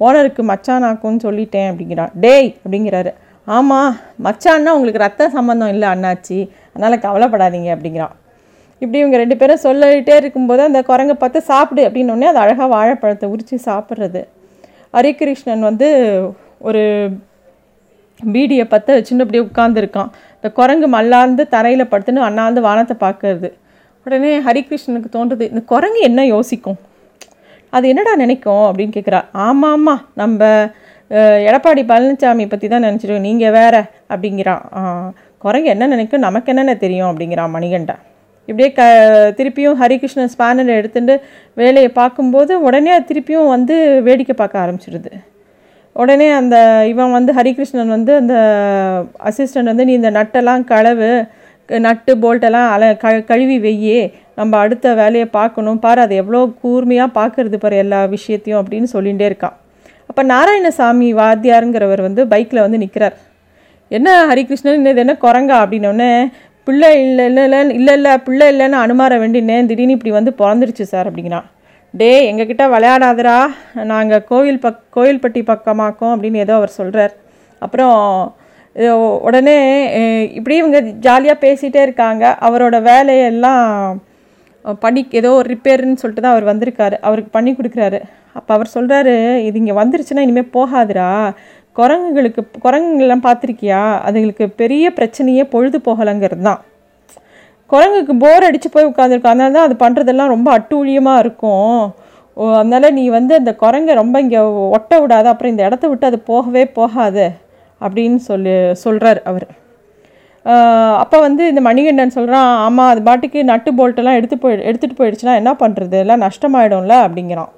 ஓனருக்கு 0.01 0.43
மச்சான் 0.51 0.87
ஆக்கும்னு 0.89 1.25
சொல்லிட்டேன் 1.27 1.69
அப்படிங்கிறான். 1.71 2.13
டேய்! 2.25 2.51
அப்படிங்கிறாரு. 2.65 3.11
ஆமாம் 3.47 3.93
மச்சான்னா 4.27 4.75
உங்களுக்கு 4.77 5.05
ரத்த 5.05 5.29
சம்மந்தம் 5.37 5.73
இல்லை 5.75 5.87
அண்ணாச்சி. 5.95 6.39
அதனால் 6.75 7.05
கவலைப்படாதீங்க 7.07 7.71
அப்படிங்கிறான். 7.77 8.15
இப்படி 8.83 9.01
இவங்க 9.03 9.17
ரெண்டு 9.23 9.37
பேரும் 9.41 9.65
சொல்லிகிட்டே 9.65 10.15
இருக்கும்போது 10.21 10.63
அந்த 10.67 10.81
குரங்கை 10.91 11.17
பார்த்து 11.23 11.41
சாப்பிடு 11.53 11.83
அப்படின்னோடனே 11.89 12.29
அது 12.33 12.41
அழகாக 12.45 12.69
வாழைப்பழத்தை 12.75 13.29
உரித்து 13.35 13.57
சாப்பிட்றது. 13.69 14.23
ஹரிகிருஷ்ணன் 14.95 15.67
வந்து 15.71 15.89
ஒரு 16.69 16.83
பீடியை 18.35 18.65
பற்ற 18.73 18.89
வச்சுன்னு 18.97 19.25
அப்படியே 19.25 19.43
உட்காந்துருக்கான் 19.49 20.11
இந்த 20.37 20.49
குரங்கு 20.59 20.89
மல்லாந்து 20.97 21.43
தரையில் 21.55 21.91
படுத்துன்னு 21.93 22.27
அண்ணாந்து 22.29 22.61
வானத்தை 22.69 22.97
பார்க்கறது. 23.05 23.49
உடனே 24.07 24.33
ஹரிகிருஷ்ணனுக்கு 24.47 25.11
தோன்றுது 25.17 25.45
இந்த 25.53 25.63
குரங்கு 25.73 26.01
என்ன 26.09 26.21
யோசிக்கும்? 26.35 26.79
அது 27.73 27.85
என்னடா 27.93 28.13
நினைக்கும் 28.23 28.65
அப்படின்னு 28.69 28.95
கேட்குறா 28.97 29.21
ஆமாம் 29.47 29.75
ஆமாம் 29.77 30.03
நம்ம 30.21 30.49
எடப்பாடி 31.49 31.83
பழனிசாமி 31.91 32.45
பற்றி 32.53 32.67
தான் 32.69 32.87
நினச்சிருக்கோம். 32.87 33.27
நீங்கள் 33.29 33.55
வேற 33.59 33.75
அப்படிங்கிறான் 34.13 34.63
குரங்கு 35.45 35.69
என்ன 35.75 35.89
நினைக்கும்? 35.95 36.25
நமக்கு 36.27 36.51
என்னென்ன 36.53 36.75
தெரியும் 36.85 37.11
அப்படிங்கிறான் 37.11 37.55
மணிகண்டன். 37.57 38.03
இப்படியே 38.49 38.71
க 38.79 38.83
திருப்பியும் 39.39 39.79
ஹரிகிருஷ்ணன் 39.81 40.33
ஸ்பேனர் 40.35 40.79
எடுத்துட்டு 40.79 41.15
வேலையை 41.61 41.91
பார்க்கும்போது 41.99 42.53
உடனே 42.67 42.95
திருப்பியும் 43.11 43.53
வந்து 43.55 43.77
வேடிக்கை 44.07 44.35
பார்க்க 44.37 44.65
ஆரம்பிச்சிடுது 44.65 45.13
உடனே 45.93 46.31
அந்த 46.31 46.85
இவன் 46.89 47.13
வந்து 47.13 47.33
ஹரிகிருஷ்ணன் 47.33 47.89
வந்து 47.89 48.17
அந்த 48.17 48.35
அசிஸ்டன்ட் 49.25 49.63
வந்து 49.63 49.85
நீ 49.85 49.93
இந்த 49.93 50.11
நட்டெல்லாம் 50.11 50.65
களவு 50.65 51.27
க- 51.67 51.79
நட்டு 51.79 52.17
போல்ட்டெல்லாம் 52.17 52.69
அல 52.69 52.97
க 52.97 53.21
கழுவி 53.21 53.59
வெய்யே 53.61 54.13
நம்ம 54.37 54.57
அடுத்த 54.57 54.95
வேலையை 54.95 55.25
பார்க்கணும். 55.25 55.79
பாரு 55.79 56.01
அது 56.01 56.15
எவ்வளோ 56.15 56.53
கூர்மையாக 56.61 57.21
பார்க்கறது 57.21 57.57
பாரு 57.57 57.77
எல்லா 57.77 58.05
விஷயத்தையும் 58.05 58.67
அப்படின்னு 58.67 58.87
சொல்லிகிட்டே 58.93 59.33
இருக்கான். 59.33 59.53
அப்போ 60.07 60.25
நாராயணசாமி 60.25 61.15
வாத்தியாருங்கிறவர் 61.15 62.01
வந்து 62.01 62.27
பைக்கில் 62.27 62.61
வந்து 62.61 62.79
நிற்கிறார் 62.79 63.17
என்ன 63.89 64.27
ஹரிகிருஷ்ணன் 64.27 64.87
இது 64.87 64.97
என்ன 64.97 65.17
குரங்கா? 65.23 65.67
அப்படின்னோடனே 65.67 66.31
பிள்ளை 66.65 67.01
இல்லை 67.01 67.25
இல்லை 67.25 67.43
இல்லை 67.43 67.75
இல்லை 67.75 67.95
இல்லை 67.95 68.19
பிள்ளை 68.19 68.59
இல்லைன்னு 68.59 68.73
அனுமார 68.73 69.19
வேண்டினேன். 69.19 69.67
திடீர்னு 69.67 69.93
இப்படி 69.93 70.11
வந்து 70.11 70.35
பிறந்துருச்சு 70.39 70.83
சார் 70.83 71.13
அப்படிங்கிறான். 71.13 71.45
டே 71.95 72.11
எங்ககிட்ட 72.31 72.65
விளையாடாதரா 72.73 73.39
நாங்கள் 73.91 74.27
கோவில் 74.29 74.61
பக் 74.65 74.83
கோவில்பட்டி 74.97 75.41
பக்கமாக்கோம் 75.49 76.13
அப்படின்னு 76.15 76.43
ஏதோ 76.45 76.55
அவர் 76.59 76.77
சொல்கிறார் 76.77 77.15
அப்புறம் 77.65 77.97
உடனே 79.27 79.57
இப்படி 80.39 80.55
இவங்க 80.61 80.81
ஜாலியாக 81.07 81.43
பேசிகிட்டே 81.45 81.81
இருக்காங்க. 81.87 82.25
அவரோட 82.47 82.77
வேலையெல்லாம் 82.91 83.65
பண்ணி 84.85 85.01
ஏதோ 85.21 85.31
ஒரு 85.41 85.49
ரிப்பேர்னு 85.55 86.01
சொல்லிட்டு 86.03 86.25
தான் 86.25 86.35
அவர் 86.35 86.51
வந்திருக்காரு. 86.53 86.97
அவருக்கு 87.09 87.31
பண்ணி 87.37 87.53
கொடுக்குறாரு. 87.53 88.01
அப்போ 88.39 88.51
அவர் 88.57 88.75
சொல்கிறாரு 88.77 89.15
இது 89.49 89.59
இங்கே 89.63 89.77
வந்துருச்சுன்னா 89.81 90.25
இனிமேல் 90.27 90.55
போகாதுடா. 90.59 91.09
குரங்குகளுக்கு 91.79 92.43
குரங்குங்கள்லாம் 92.67 93.27
பார்த்துருக்கியா? 93.29 93.83
அதுங்களுக்கு 94.07 94.47
பெரிய 94.63 94.87
பிரச்சனையே 94.99 95.45
பொழுது 95.55 95.79
போகலைங்கிறது 95.89 96.45
தான். 96.51 96.61
குரங்குக்கு 97.73 98.15
போர் 98.25 98.47
அடித்து 98.49 98.69
போய் 98.75 98.89
உட்காந்துருக்கும் 98.91 99.33
அதனால 99.33 99.55
தான் 99.57 99.67
அது 99.69 99.77
பண்ணுறதெல்லாம் 99.85 100.33
ரொம்ப 100.35 100.49
அட்டூழியமாக 100.59 101.23
இருக்கும். 101.25 101.77
ஓ, 102.37 102.43
அதனால 102.61 102.91
நீ 102.99 103.05
வந்து 103.19 103.33
அந்த 103.41 103.53
குரங்கை 103.63 103.95
ரொம்ப 104.03 104.17
இங்கே 104.25 104.41
ஒட்ட 104.77 104.93
விடாத. 105.03 105.27
அப்புறம் 105.33 105.53
இந்த 105.55 105.65
இடத்த 105.69 105.89
விட்டு 105.93 106.11
அது 106.11 106.19
போகவே 106.33 106.63
போகாது 106.79 107.27
அப்படின்னு 107.81 108.21
சொல்லி 108.31 108.55
சொல்கிறார் 108.85 109.21
அவர். 109.31 109.47
அப்போ 111.03 111.17
வந்து 111.25 111.43
இந்த 111.53 111.61
மணிகண்டன் 111.67 112.17
சொல்கிறான் 112.19 112.51
ஆமாம் 112.67 112.91
அது 112.93 113.01
பாட்டுக்கு 113.09 113.41
நட்டு 113.51 113.71
போல்ட்டெல்லாம் 113.79 114.19
எடுத்து 114.19 114.37
போய் 114.43 114.55
எடுத்துகிட்டு 114.69 115.01
போயிடுச்சுன்னா 115.01 115.35
என்ன 115.41 115.53
பண்ணுறது 115.63 115.97
எல்லாம் 116.05 116.23
நஷ்டமாயிடும்ல? 116.27 116.95
அப்படிங்கிறான். 117.07 117.51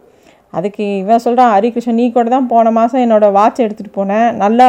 அதுக்கு 0.58 0.84
இவன் 1.02 1.22
சொல்கிறான் 1.26 1.52
ஹரிகிருஷ்ணன் 1.54 2.00
நீ 2.00 2.06
கூட 2.16 2.26
தான் 2.34 2.48
போன 2.54 2.72
மாதம் 2.78 3.02
என்னோடய 3.04 3.36
வாட்ச் 3.38 3.62
எடுத்துகிட்டு 3.66 3.98
போனேன். 4.00 4.28
நல்லா 4.42 4.66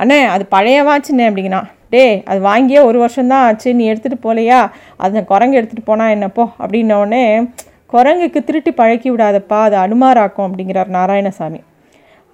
அண்ணே 0.00 0.18
அது 0.34 0.44
பழைய 0.54 0.78
வாட்சுண்ணே 0.88 1.24
அப்படிங்கிறான். 1.28 1.68
டே 1.92 2.04
அது 2.30 2.40
வாங்கியே 2.48 2.80
ஒரு 2.88 2.98
வருஷம்தான் 3.02 3.44
ஆச்சு 3.48 3.70
நீ 3.78 3.84
எடுத்துகிட்டு 3.92 4.24
போகலையா 4.26 4.60
அது 5.04 5.24
குரங்கு 5.32 5.58
எடுத்துகிட்டு 5.58 5.90
போனால் 5.90 6.12
என்னப்போ 6.16 6.44
அப்படின்னோடனே 6.62 7.24
குரங்குக்கு 7.92 8.40
திருட்டி 8.48 8.70
பழக்கி 8.80 9.08
விடாதப்பா 9.10 9.58
அது 9.66 9.76
அனுமாராக்கும் 9.84 10.46
அப்படிங்கிறார் 10.46 10.90
நாராயணசாமி. 10.96 11.60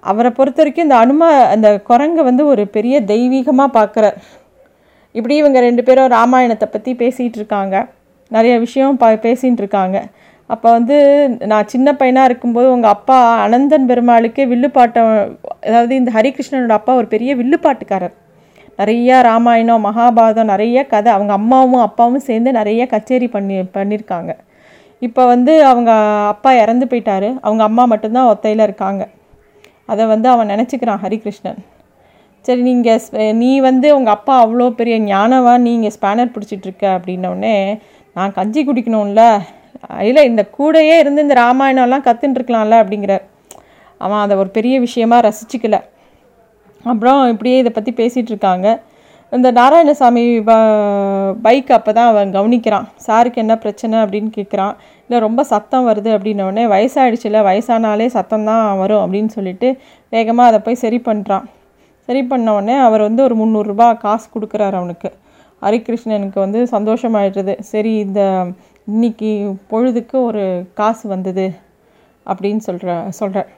அவரை 0.02 0.30
பொறுத்த 0.38 0.60
வரைக்கும் 0.62 0.86
இந்த 0.86 0.96
அனுமா 1.04 1.28
அந்த 1.54 1.68
குரங்கை 1.88 2.22
வந்து 2.28 2.44
ஒரு 2.52 2.62
பெரிய 2.76 2.94
தெய்வீகமாக 3.12 3.76
பார்க்குறார் 3.78 4.16
இப்படி 5.14 5.34
இவங்க 5.42 5.58
ரெண்டு 5.60 5.82
பேரும் 5.88 6.10
ராமாயணத்தை 6.16 6.68
பற்றி 6.68 6.92
பேசிகிட்டு 7.02 7.38
இருக்காங்க. 7.40 7.76
நிறைய 8.30 8.54
விஷயம் 8.64 8.98
ப 9.02 9.06
பேசிகிட்டு 9.26 9.62
இருக்காங்க. 9.62 9.98
அப்போ 10.52 10.68
வந்து 10.70 10.96
நான் 11.50 11.70
சின்ன 11.74 11.88
பையனாக 12.00 12.28
இருக்கும்போது 12.30 12.68
உங்கள் 12.74 12.94
அப்பா 12.96 13.18
அனந்தன் 13.44 13.88
பெருமாளுக்கே 13.90 14.44
வில்லுப்பாட்டம் 14.52 15.10
அதாவது 15.66 15.92
இந்த 16.00 16.10
ஹரிகிருஷ்ணனோட 16.16 16.74
அப்பா 16.78 16.94
ஒரு 17.00 17.08
பெரிய 17.14 17.34
வில்லுப்பாட்டுக்காரர் 17.40 18.16
நிறையா 18.78 19.16
ராமாயணம் 19.28 19.84
மகாபாரதம் 19.86 20.50
நிறைய 20.52 20.78
கதை 20.92 21.10
அவங்க 21.16 21.32
அம்மாவும் 21.40 21.84
அப்பாவும் 21.88 22.26
சேர்ந்து 22.28 22.50
நிறைய 22.58 22.82
கச்சேரி 22.94 23.28
பண்ணி 23.34 23.56
பண்ணியிருக்காங்க 23.76 24.32
இப்போ 25.02 25.22
வந்து 25.32 25.52
அவங்க 25.68 25.90
அப்பா 26.32 26.50
இறந்து 26.62 26.84
போயிட்டாரு. 26.90 27.28
அவங்க 27.46 27.62
அம்மா 27.68 27.84
மட்டும்தான் 27.92 28.28
ஒத்தையில் 28.32 28.66
இருக்காங்க. 28.66 29.02
அதை 29.90 30.04
வந்து 30.12 30.28
அவன் 30.32 30.50
நினச்சிக்கிறான் 30.52 31.02
ஹரிகிருஷ்ணன். 31.04 31.58
சரி 32.44 32.62
நீங்கள் 32.68 33.32
நீ 33.40 33.50
வந்து 33.68 33.88
உங்கள் 33.96 34.14
அப்பா 34.16 34.34
அவ்வளோ 34.44 34.68
பெரிய 34.80 34.96
ஞானவா 35.08 35.54
நீங்கள் 35.66 35.94
ஸ்பேனர் 35.96 36.32
பிடிச்சிட்ருக்க 36.34 36.84
அப்படின்னோடனே 36.96 37.56
நான் 38.16 38.36
கஞ்சி 38.38 38.60
குடிக்கணும்ல 38.68 39.24
இல்லை 40.08 40.22
இந்த 40.30 40.42
கூடையே 40.58 40.96
இருந்து 41.02 41.24
இந்த 41.26 41.36
ராமாயணம்லாம் 41.44 42.06
கற்றுன்ட்ருக்கலாம்ல 42.08 42.80
அப்படிங்கிற. 42.82 43.14
அவன் 43.98 44.22
அதை 44.24 44.36
ஒரு 44.36 44.50
பெரிய 44.58 44.80
விஷயமா 44.80 45.18
ரசிச்சுக்கல. 45.28 45.78
அப்புறம் 46.84 47.20
இப்படியே 47.32 47.58
இதை 47.58 47.72
பற்றி 47.74 47.92
பேசிகிட்டு 48.00 48.32
இருக்காங்க 48.34 48.68
இந்த 49.32 49.48
நாராயணசாமி 49.52 50.22
ப 50.48 50.52
பைக் 51.44 51.70
அப்போ 51.76 51.92
தான் 51.92 52.10
அவன் 52.12 52.34
கவனிக்கிறான். 52.36 52.86
சாருக்கு 53.06 53.42
என்ன 53.44 53.54
பிரச்சனை 53.56 53.96
அப்படின்னு 54.00 54.30
கேட்குறான் 54.38 54.74
இல்லை 55.04 55.18
ரொம்ப 55.20 55.42
சத்தம் 55.52 55.88
வருது 55.90 56.10
அப்படின்னோடனே 56.16 56.64
வயசாகிடுச்சுல 56.74 57.40
வயசானாலே 57.48 58.06
சத்தம் 58.06 58.44
தான் 58.44 58.78
வரும் 58.78 59.02
அப்படின்னு 59.04 59.30
சொல்லிட்டு 59.36 59.68
வேகமாக 60.08 60.50
அதை 60.50 60.60
போய் 60.66 60.82
சரி 60.84 60.98
பண்ணுறான் 61.08 61.46
சரி 62.08 62.22
பண்ண 62.22 62.76
அவர் 62.86 63.06
வந்து 63.08 63.22
ஒரு 63.22 63.34
முந்நூறுரூபா 63.40 63.88
காசு 64.04 64.26
கொடுக்குறாரு 64.34 64.76
அவனுக்கு. 64.80 65.10
ஹரிகிருஷ்ணனுக்கு 65.62 66.38
வந்து 66.38 66.60
சந்தோஷமாயிடுறது. 66.74 67.60
சரி 67.60 67.98
இந்த 67.98 68.20
இன்னைக்கு 68.86 69.56
பொழுதுக்கு 69.70 70.12
ஒரு 70.12 70.64
காசு 70.74 71.08
வந்தது 71.08 71.44
அப்படின்னு 72.26 72.56
சொல்கிற 72.56 73.06
சொல்கிறார் 73.08 73.50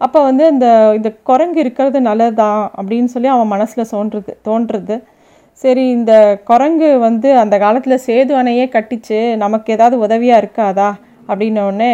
அப்போ 0.00 0.22
வந்து 0.22 0.44
அந்த 0.46 0.92
இந்த 0.94 1.10
குரங்கு 1.22 1.60
இருக்கிறது 1.60 2.00
நல்லதான் 2.00 2.70
அப்படின்னு 2.76 3.04
சொல்லி 3.04 3.28
அவன் 3.28 3.46
மனசில் 3.46 3.90
தோன்றுறது 3.90 4.32
தோன்றுறது 4.44 4.96
சரி 5.52 5.88
இந்த 5.88 6.40
குரங்கு 6.44 6.98
வந்து 6.98 7.38
அந்த 7.38 7.58
காலத்தில் 7.58 8.04
சேது 8.06 8.32
அணையே 8.40 8.66
கட்டிச்சு 8.68 9.36
நமக்கு 9.36 9.72
ஏதாவது 9.72 9.98
உதவியாக 9.98 10.42
இருக்காதா? 10.42 10.90
அப்படின்னோடனே 11.28 11.92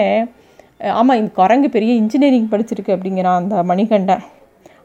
ஆமாம் 0.90 1.16
இந்த 1.16 1.30
குரங்கு 1.34 1.68
பெரிய 1.70 1.94
இன்ஜினியரிங் 1.94 2.48
படிச்சிருக்கு 2.48 2.94
அப்படிங்கிறான் 2.96 3.40
அந்த 3.42 3.62
மணிகண்டன். 3.62 4.24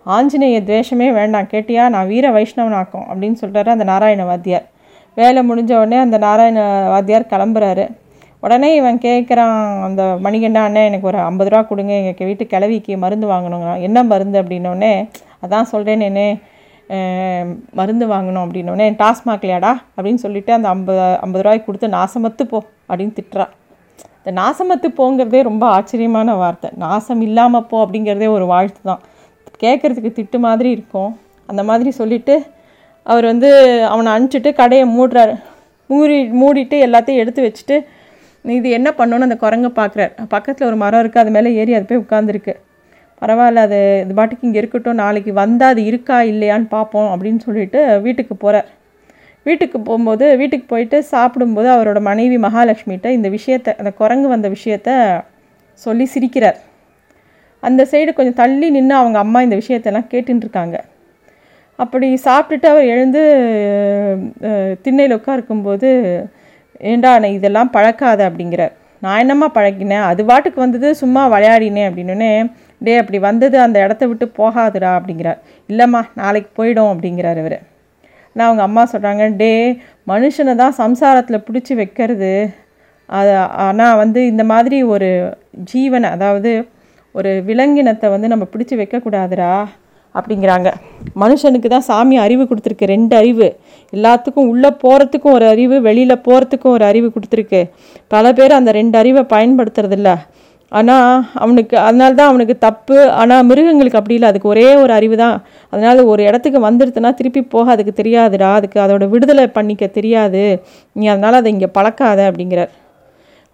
ஆஞ்சநேய 0.05 0.61
துவேஷமே 0.61 1.09
வேண்டாம் 1.13 1.51
கேட்டியா? 1.51 1.89
நான் 1.89 2.07
வீர 2.07 2.29
வைஷ்ணவனாக்கும் 2.29 3.07
அப்படின்னு 3.11 3.37
சொல்கிறாரு 3.41 3.69
அந்த 3.69 3.83
நாராயண 3.83 4.25
வாத்தியார் 4.25 4.67
வேலை 5.21 5.41
முடிஞ்ச 5.49 5.71
உடனே 5.79 5.97
அந்த 6.05 6.17
நாராயண 6.25 6.59
வாத்தியார் 6.93 7.31
கிளம்புறாரு. 7.33 7.85
உடனே 8.45 8.69
இவன் 8.79 8.97
கேட்குறான் 9.05 9.57
அந்த 9.87 10.01
மணிகண்டா 10.25 10.61
அண்ணே 10.67 10.81
எனக்கு 10.89 11.09
ஒரு 11.11 11.19
ஐம்பது 11.29 11.49
ரூபா 11.51 11.61
கொடுங்க 11.71 11.93
எங்கள் 12.01 12.27
வீட்டு 12.29 12.43
கிளவிக்கு 12.53 12.93
மருந்து 13.03 13.27
வாங்கணுங்க 13.31 13.71
என்ன 13.87 14.03
மருந்து 14.11 14.37
அப்படின்னோடனே 14.41 14.93
அதான் 15.45 15.69
சொல்கிறேன் 15.71 16.01
நேனே 16.03 16.27
மருந்து 17.79 18.05
வாங்கணும் 18.13 18.43
அப்படின்னோடனே 18.45 18.85
டாஸ்மாக்லையாடா 19.01 19.71
அப்படின்னு 19.95 20.21
சொல்லிட்டு 20.25 20.51
அந்த 20.57 20.67
ஐம்பது 20.75 21.01
ஐம்பது 21.25 21.43
ரூபாய்க்கு 21.45 21.67
கொடுத்து 21.67 21.89
நாசமத்து 21.97 22.43
போ 22.51 22.59
அப்படின்னு 22.89 23.13
திட்டுறா. 23.19 23.45
இந்த 24.19 24.31
நாசமத்து 24.39 24.87
போங்கிறதே 24.99 25.41
ரொம்ப 25.49 25.65
ஆச்சரியமான 25.75 26.35
வார்த்தை. 26.43 26.69
நாசம் 26.85 27.21
இல்லாமல் 27.27 27.67
போ 27.71 27.77
அப்படிங்கிறதே 27.85 28.29
ஒரு 28.37 28.47
வாழ்த்து 28.53 28.81
தான் 28.89 29.03
கேட்குறதுக்கு 29.63 30.11
திட்டு 30.19 30.39
மாதிரி 30.47 30.69
இருக்கும். 30.77 31.11
அந்த 31.49 31.61
மாதிரி 31.69 31.91
சொல்லிவிட்டு 31.99 32.35
அவர் 33.11 33.25
வந்து 33.31 33.49
அவனை 33.91 34.09
அனுப்பிச்சிட்டு 34.15 34.51
கடையை 34.61 34.85
மூடுறாரு. 34.97 35.35
மூடி 35.89 36.17
மூடிட்டு 36.41 36.77
எல்லாத்தையும் 36.87 37.21
எடுத்து 37.23 37.41
வச்சுட்டு 37.45 37.75
இது 38.45 38.69
என்ன 38.77 38.89
பண்ணணும்னு 38.97 39.27
அந்த 39.27 39.37
குரங்கை 39.43 39.69
பார்க்குறாரு 39.79 40.11
பக்கத்தில் 40.33 40.67
ஒரு 40.67 40.77
மரம் 40.83 41.01
இருக்குது 41.03 41.23
அது 41.23 41.31
மேலே 41.35 41.49
ஏறி 41.61 41.71
அது 41.77 41.87
போய் 41.89 42.03
உட்காந்துருக்கு 42.03 42.53
பரவாயில்ல 43.21 43.63
அது 43.67 43.79
இது 44.03 44.13
பாட்டுக்கு 44.19 44.45
இங்கே 44.47 44.59
இருக்கட்டும் 44.61 44.99
நாளைக்கு 45.03 45.31
வந்தால் 45.33 45.71
அது 45.73 45.81
இருக்கா 45.85 46.17
இல்லையான்னு 46.31 46.67
பார்ப்போம் 46.75 47.09
அப்படின்னு 47.13 47.41
சொல்லிட்டு 47.47 47.79
வீட்டுக்கு 48.05 48.35
போகிறார் 48.35 48.69
வீட்டுக்கு 49.45 49.77
போகும்போது 49.79 50.25
வீட்டுக்கு 50.37 50.65
போயிட்டு 50.67 50.97
சாப்பிடும்போது 51.11 51.67
அவரோட 51.75 51.99
மனைவி 52.01 52.37
மகாலட்சுமிகிட்ட 52.37 53.09
இந்த 53.17 53.29
விஷயத்தை 53.29 53.73
அந்த 53.77 53.91
குரங்கு 53.99 54.27
வந்த 54.27 54.47
விஷயத்த 54.49 54.89
சொல்லி 55.81 56.05
சிரிக்கிறார். 56.13 56.57
அந்த 57.63 57.81
சைடு 57.91 58.13
கொஞ்சம் 58.13 58.39
தள்ளி 58.41 58.69
நின்று 58.69 58.95
அவங்க 58.95 59.17
அம்மா 59.19 59.41
இந்த 59.41 59.55
விஷயத்தெல்லாம் 59.55 60.09
கேட்டுருக்காங்க 60.11 60.77
அப்படி 61.83 62.07
சாப்பிட்டுட்டு 62.27 62.67
அவர் 62.71 62.91
எழுந்து 62.93 63.21
திண்ணையில் 64.85 65.17
உட்காருக்கும்போது 65.17 65.89
ஏண்டா 66.89 67.11
நான் 67.23 67.37
இதெல்லாம் 67.37 67.71
பழக்காத 67.75 68.19
அப்படிங்கிறார். 68.29 68.73
நான் 69.03 69.19
என்னம்மா 69.23 69.47
பழக்கினேன்? 69.57 70.05
அது 70.11 70.21
பாட்டுக்கு 70.29 70.59
வந்தது 70.65 70.87
சும்மா 71.01 71.21
விளையாடினேன் 71.33 71.87
அப்படின்னே 71.89 72.31
டே 72.85 72.93
அப்படி 73.01 73.19
வந்தது 73.29 73.57
அந்த 73.65 73.77
இடத்த 73.85 74.03
விட்டு 74.09 74.25
போகாதுடா 74.39 74.91
அப்படிங்கிறார். 74.97 75.39
இல்லைம்மா 75.69 76.01
நாளைக்கு 76.21 76.51
போயிடும் 76.59 76.91
அப்படிங்கிறார் 76.93 77.39
இவர். 77.43 77.57
நான் 78.35 78.47
அவங்க 78.47 78.63
அம்மா 78.67 78.83
சொல்கிறாங்க 78.93 79.23
டே 79.41 79.53
மனுஷனை 80.11 80.53
தான் 80.63 80.75
சம்சாரத்தில் 80.81 81.45
பிடிச்சி 81.47 81.73
வைக்கிறது. 81.81 82.31
அது 83.19 83.33
ஆனால் 83.67 83.99
வந்து 84.03 84.19
இந்த 84.31 84.43
மாதிரி 84.51 84.77
ஒரு 84.93 85.09
ஜீவனை 85.71 86.09
அதாவது 86.17 86.51
ஒரு 87.15 87.31
விலங்கினத்தை 87.49 88.07
வந்து 88.15 88.27
நம்ம 88.33 88.45
பிடிச்சி 88.53 88.75
வைக்கக்கூடாதுடா. 88.81 89.51
அப்படிங்கிறாங்க. 90.17 90.69
மனுஷனுக்கு 91.21 91.69
தான் 91.73 91.85
சாமி 91.89 92.15
அறிவு 92.25 92.43
கொடுத்துருக்கு. 92.49 92.91
ரெண்டு 92.95 93.13
அறிவு. 93.21 93.47
எல்லாத்துக்கும் 93.93 94.49
உள்ளே 94.53 94.71
போகிறதுக்கும் 94.83 95.35
ஒரு 95.37 95.47
அறிவு 95.53 95.75
வெளியில் 95.87 96.23
போகிறதுக்கும் 96.27 96.75
ஒரு 96.77 96.85
அறிவு 96.91 97.07
கொடுத்துருக்கு. 97.15 97.61
பல 98.13 98.33
பேர் 98.39 98.59
அந்த 98.59 98.71
ரெண்டு 98.79 98.97
அறிவை 99.01 99.23
பயன்படுத்துறதில்ல. 99.35 100.11
ஆனால் 100.79 101.23
அவனுக்கு 101.43 101.75
அதனால 101.85 102.11
தான் 102.17 102.31
அவனுக்கு 102.31 102.55
தப்பு. 102.65 102.97
ஆனால் 103.21 103.45
மிருகங்களுக்கு 103.49 103.99
அப்படி 103.99 104.17
இல்லை. 104.17 104.29
அதுக்கு 104.31 104.51
ஒரே 104.53 104.67
ஒரு 104.83 104.93
அறிவு 104.97 105.15
தான். 105.23 105.37
அதனால் 105.73 106.01
ஒரு 106.11 106.21
இடத்துக்கு 106.29 106.59
வந்துடுதுன்னா 106.67 107.11
திருப்பி 107.19 107.41
போக 107.55 107.71
அதுக்கு 107.75 107.93
தெரியாதுடா. 108.01 108.51
அதுக்கு 108.59 108.79
அதோட 108.85 109.07
விடுதலை 109.13 109.47
பண்ணிக்க 109.57 109.87
தெரியாது. 109.97 110.43
நீ 110.99 111.07
அதனால் 111.13 111.39
அதை 111.41 111.51
இங்கே 111.55 111.69
பழக்காத 111.79 112.19
அப்படிங்கிறார். 112.29 112.71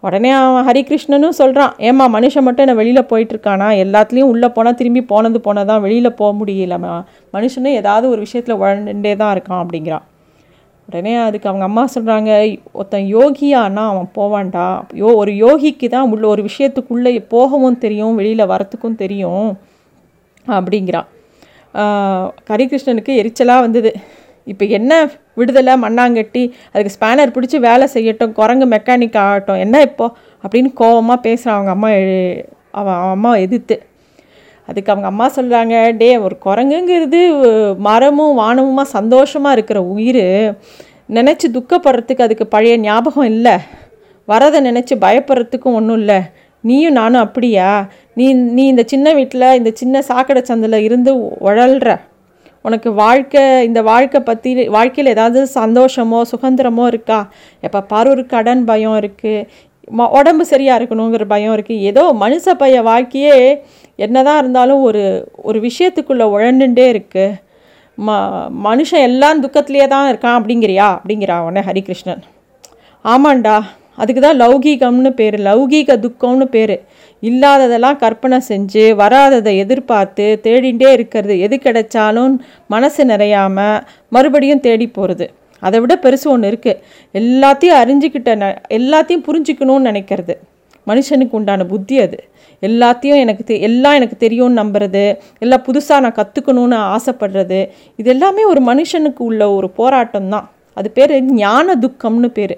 உடனே 0.06 0.32
அவன் 0.40 0.66
ஹரிகிருஷ்ணனும் 0.68 1.38
சொல்கிறான் 1.40 1.72
ஏம்மா 1.90 2.06
மனுஷன் 2.16 2.46
மட்டும் 2.48 2.64
என்னை 2.66 2.76
வெளியில் 2.80 3.10
போயிட்டுருக்கானா? 3.12 3.68
எல்லாத்துலேயும் 3.84 4.32
உள்ளே 4.34 4.50
போனால் 4.56 4.78
திரும்பி 4.80 5.02
போனது 5.12 5.40
போனால் 5.48 5.70
தான் 5.72 5.84
வெளியில் 5.86 6.18
போக 6.20 6.32
முடியலம்மா 6.40 6.96
மனுஷனும் 7.36 7.78
ஏதாவது 7.80 8.06
ஒரு 8.14 8.20
விஷயத்தில் 8.26 8.60
உழண்டே 8.62 9.14
தான் 9.22 9.34
இருக்கான் 9.36 9.62
அப்படிங்கிறான். 9.64 10.06
உடனே 10.90 11.14
அதுக்கு 11.28 11.50
அவங்க 11.50 11.66
அம்மா 11.70 11.84
சொல்கிறாங்க 11.94 12.32
ஒருத்தன் 12.80 13.08
யோகியானா 13.16 13.84
அவன் 13.92 14.10
போவான்டா. 14.18 14.66
யோ 15.02 15.08
ஒரு 15.22 15.32
யோகிக்கு 15.44 15.88
தான் 15.96 16.10
உள்ள 16.14 16.26
ஒரு 16.34 16.42
விஷயத்துக்குள்ளே 16.50 17.14
போகவும் 17.34 17.82
தெரியும் 17.86 18.18
வெளியில் 18.20 18.52
வரத்துக்கும் 18.54 19.00
தெரியும் 19.04 19.50
அப்படிங்கிறான். 20.48 21.08
ஹரிகிருஷ்ணனுக்கு 22.50 23.14
எரிச்சலாக 23.22 23.64
வந்தது. 23.66 23.92
இப்போ 24.52 24.66
என்ன 24.80 24.94
விடுதலை 25.36 25.74
மண்ணாங்கட்டி 25.74 26.44
அதுக்கு 26.74 26.94
ஸ்பேனர் 26.96 27.34
பிடிச்சி 27.36 27.60
வேலை 27.60 27.88
செய்யட்டும் 27.94 28.32
குரங்கு 28.32 28.66
மெக்கானிக் 28.66 29.18
ஆகட்டும் 29.18 29.58
என்ன 29.58 29.82
இப்போ? 29.82 30.08
அப்படின்னு 30.44 30.72
கோபமாக 30.74 31.20
பேசுகிறான் 31.22 31.56
அவங்க 31.56 31.72
அம்மா 31.72 31.90
அவன் 32.72 32.96
அவன் 32.96 33.12
அம்மா 33.12 33.36
எதிர்த்து. 33.36 33.76
அதுக்கு 34.68 34.92
அவங்க 34.92 35.08
அம்மா 35.08 35.26
சொல்கிறாங்க 35.36 35.98
டே 35.98 36.18
ஒரு 36.18 36.36
குரங்குங்கிறது 36.46 37.20
மரமும் 37.78 38.40
வானமுமா 38.40 38.82
சந்தோஷமாக 38.82 39.54
இருக்கிற 39.54 39.84
உயிர். 39.84 40.26
நினச்சி 41.14 41.48
துக்கப்படுறதுக்கு 41.54 42.22
அதுக்கு 42.22 42.48
பழைய 42.48 42.78
ஞாபகம் 42.78 43.30
இல்லை. 43.34 43.56
வரதை 44.28 44.60
நினச்சி 44.70 44.94
பயப்படுறதுக்கும் 45.02 45.78
ஒன்றும் 45.80 45.98
இல்லை. 45.98 46.20
நீயும் 46.62 46.94
நானும் 46.94 47.22
அப்படியா? 47.22 47.88
நீ 48.14 48.34
நீ 48.34 48.66
இந்த 48.66 48.84
சின்ன 48.86 49.14
வீட்டில் 49.14 49.54
இந்த 49.54 49.72
சின்ன 49.74 50.02
சாக்கடை 50.02 50.42
சந்தில் 50.48 50.78
இருந்து 50.82 51.16
உழல்ற. 51.42 52.00
உனக்கு 52.66 52.90
வாழ்க்கை 53.04 53.44
இந்த 53.68 53.82
வாழ்க்கை 53.92 54.20
பற்றி 54.22 54.52
வாழ்க்கையில் 54.68 55.14
ஏதாவது 55.14 55.40
சந்தோஷமோ 55.56 56.20
சுதந்திரமோ 56.32 56.86
இருக்கா? 56.92 57.20
எப்போ 57.62 57.82
பாரு 57.92 58.10
ஒரு 58.10 58.26
கடன் 58.26 58.64
பயம் 58.66 58.98
இருக்குது 59.02 59.48
உடம்பு 60.20 60.44
சரியாக 60.46 60.80
இருக்கணுங்கிற 60.80 61.26
பயம் 61.26 61.56
இருக்குது 61.56 61.84
ஏதோ 61.90 62.04
மனுஷ 62.22 62.54
பைய 62.58 62.78
வாழ்க்கையே 62.82 63.36
என்னதான் 64.06 64.40
இருந்தாலும் 64.40 64.82
ஒரு 64.82 65.04
ஒரு 65.50 65.60
விஷயத்துக்குள்ளே 65.68 66.26
உழண்டுண்டே 66.36 66.86
இருக்குது 66.94 67.36
ம 67.98 68.16
மனுஷன் 68.68 69.06
எல்லாம் 69.10 69.42
துக்கத்திலே 69.44 69.88
தான் 69.88 70.08
இருக்கான் 70.12 70.38
அப்படிங்கிறியா? 70.40 70.88
அப்படிங்கிறா 70.96 71.36
உடனே 71.48 71.62
ஹரிகிருஷ்ணன். 71.68 72.24
ஆமாண்டா. 73.06 73.56
அதுக்கு 73.98 74.22
தான் 74.22 74.40
லௌகீகம்னு 74.44 75.12
பேர் 75.20 75.38
லௌகீக 75.48 75.98
துக்கம்னு 76.06 76.46
பேர். 76.56 76.76
இல்லாததெல்லாம் 77.24 78.00
கற்பனை 78.04 78.38
செஞ்சு 78.50 78.84
வராததை 79.02 79.54
எதிர்பார்த்து 79.64 80.26
தேடிகிட்டே 80.46 80.90
இருக்கிறது 80.98 81.36
எது 81.46 81.58
கிடைச்சாலும் 81.66 82.34
மனசு 82.74 83.04
நிறையாமல் 83.12 83.80
மறுபடியும் 84.16 84.64
தேடி 84.68 84.88
போகிறது 84.88 85.28
அதை 85.62 85.78
விட 85.84 85.94
பெருசு 86.04 86.28
ஒன்று 86.32 86.50
இருக்குது 86.52 86.82
எல்லாத்தையும் 87.16 87.80
அறிஞ்சிக்கிட்ட 87.82 88.32
ந 88.42 88.48
எல்லாத்தையும் 88.78 89.26
புரிஞ்சிக்கணும்னு 89.28 89.88
நினைக்கிறது. 89.90 90.34
மனுஷனுக்கு 90.88 91.38
உண்டான 91.40 91.66
புத்தி 91.72 91.96
அது. 92.06 92.18
எல்லாத்தையும் 92.64 93.22
எனக்கு 93.24 93.44
தெ 93.44 93.56
எல்லாம் 93.68 93.96
எனக்கு 94.00 94.18
தெரியும்னு 94.26 94.60
நம்புறது 94.62 95.04
எல்லாம் 95.44 95.64
புதுசாக 95.68 96.04
நான் 96.06 96.18
கற்றுக்கணும்னு 96.20 96.78
ஆசைப்படுறது 96.96 97.60
இது 98.00 98.10
எல்லாமே 98.16 98.44
ஒரு 98.52 98.62
மனுஷனுக்கு 98.70 99.22
உள்ள 99.30 99.42
ஒரு 99.58 99.70
போராட்டம் 99.80 100.30
தான் 100.34 100.46
அது 100.78 100.90
பேர் 100.98 101.14
ஞான 101.42 101.76
துக்கம்னு 101.84 102.30
பேர். 102.38 102.56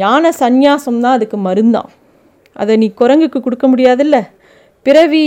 ஞான 0.00 0.30
சந்நியாசம் 0.42 1.02
தான் 1.04 1.16
அதுக்கு 1.16 1.38
மருந்தான் 1.46 1.90
அதை 2.56 2.74
நீ 2.82 2.88
குரங்குக்கு 3.00 3.38
கொடுக்க 3.40 3.66
முடியாதுல்ல? 3.72 4.18
பிறவி 4.86 5.22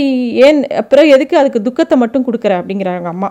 ஏன் 0.46 0.60
பிறகு 0.90 1.08
எதுக்கு 1.16 1.34
அதுக்கு 1.40 1.60
துக்கத்தை 1.66 1.96
மட்டும் 2.02 2.26
கொடுக்குற 2.26 2.52
அப்படிங்கிறாங்க 2.60 3.08
அம்மா. 3.14 3.30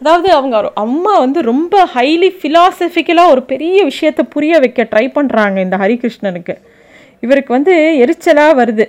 அதாவது 0.00 0.28
அவங்க 0.38 0.54
அம்மா 0.84 1.12
வந்து 1.24 1.40
ரொம்ப 1.52 1.74
ஹைலி 1.94 2.30
ஃபிலாசபிக்கலாக 2.40 3.32
ஒரு 3.34 3.42
பெரிய 3.52 3.78
விஷயத்தை 3.90 4.24
புரிய 4.34 4.58
வைக்க 4.64 4.88
ட்ரை 4.92 5.06
பண்ணுறாங்க 5.16 5.56
இந்த 5.66 5.76
ஹரிகிருஷ்ணனுக்கு. 5.82 6.54
இவருக்கு 7.24 7.50
வந்து 7.56 7.74
எரிச்சலாக 8.04 8.58
வருது. 8.60 8.86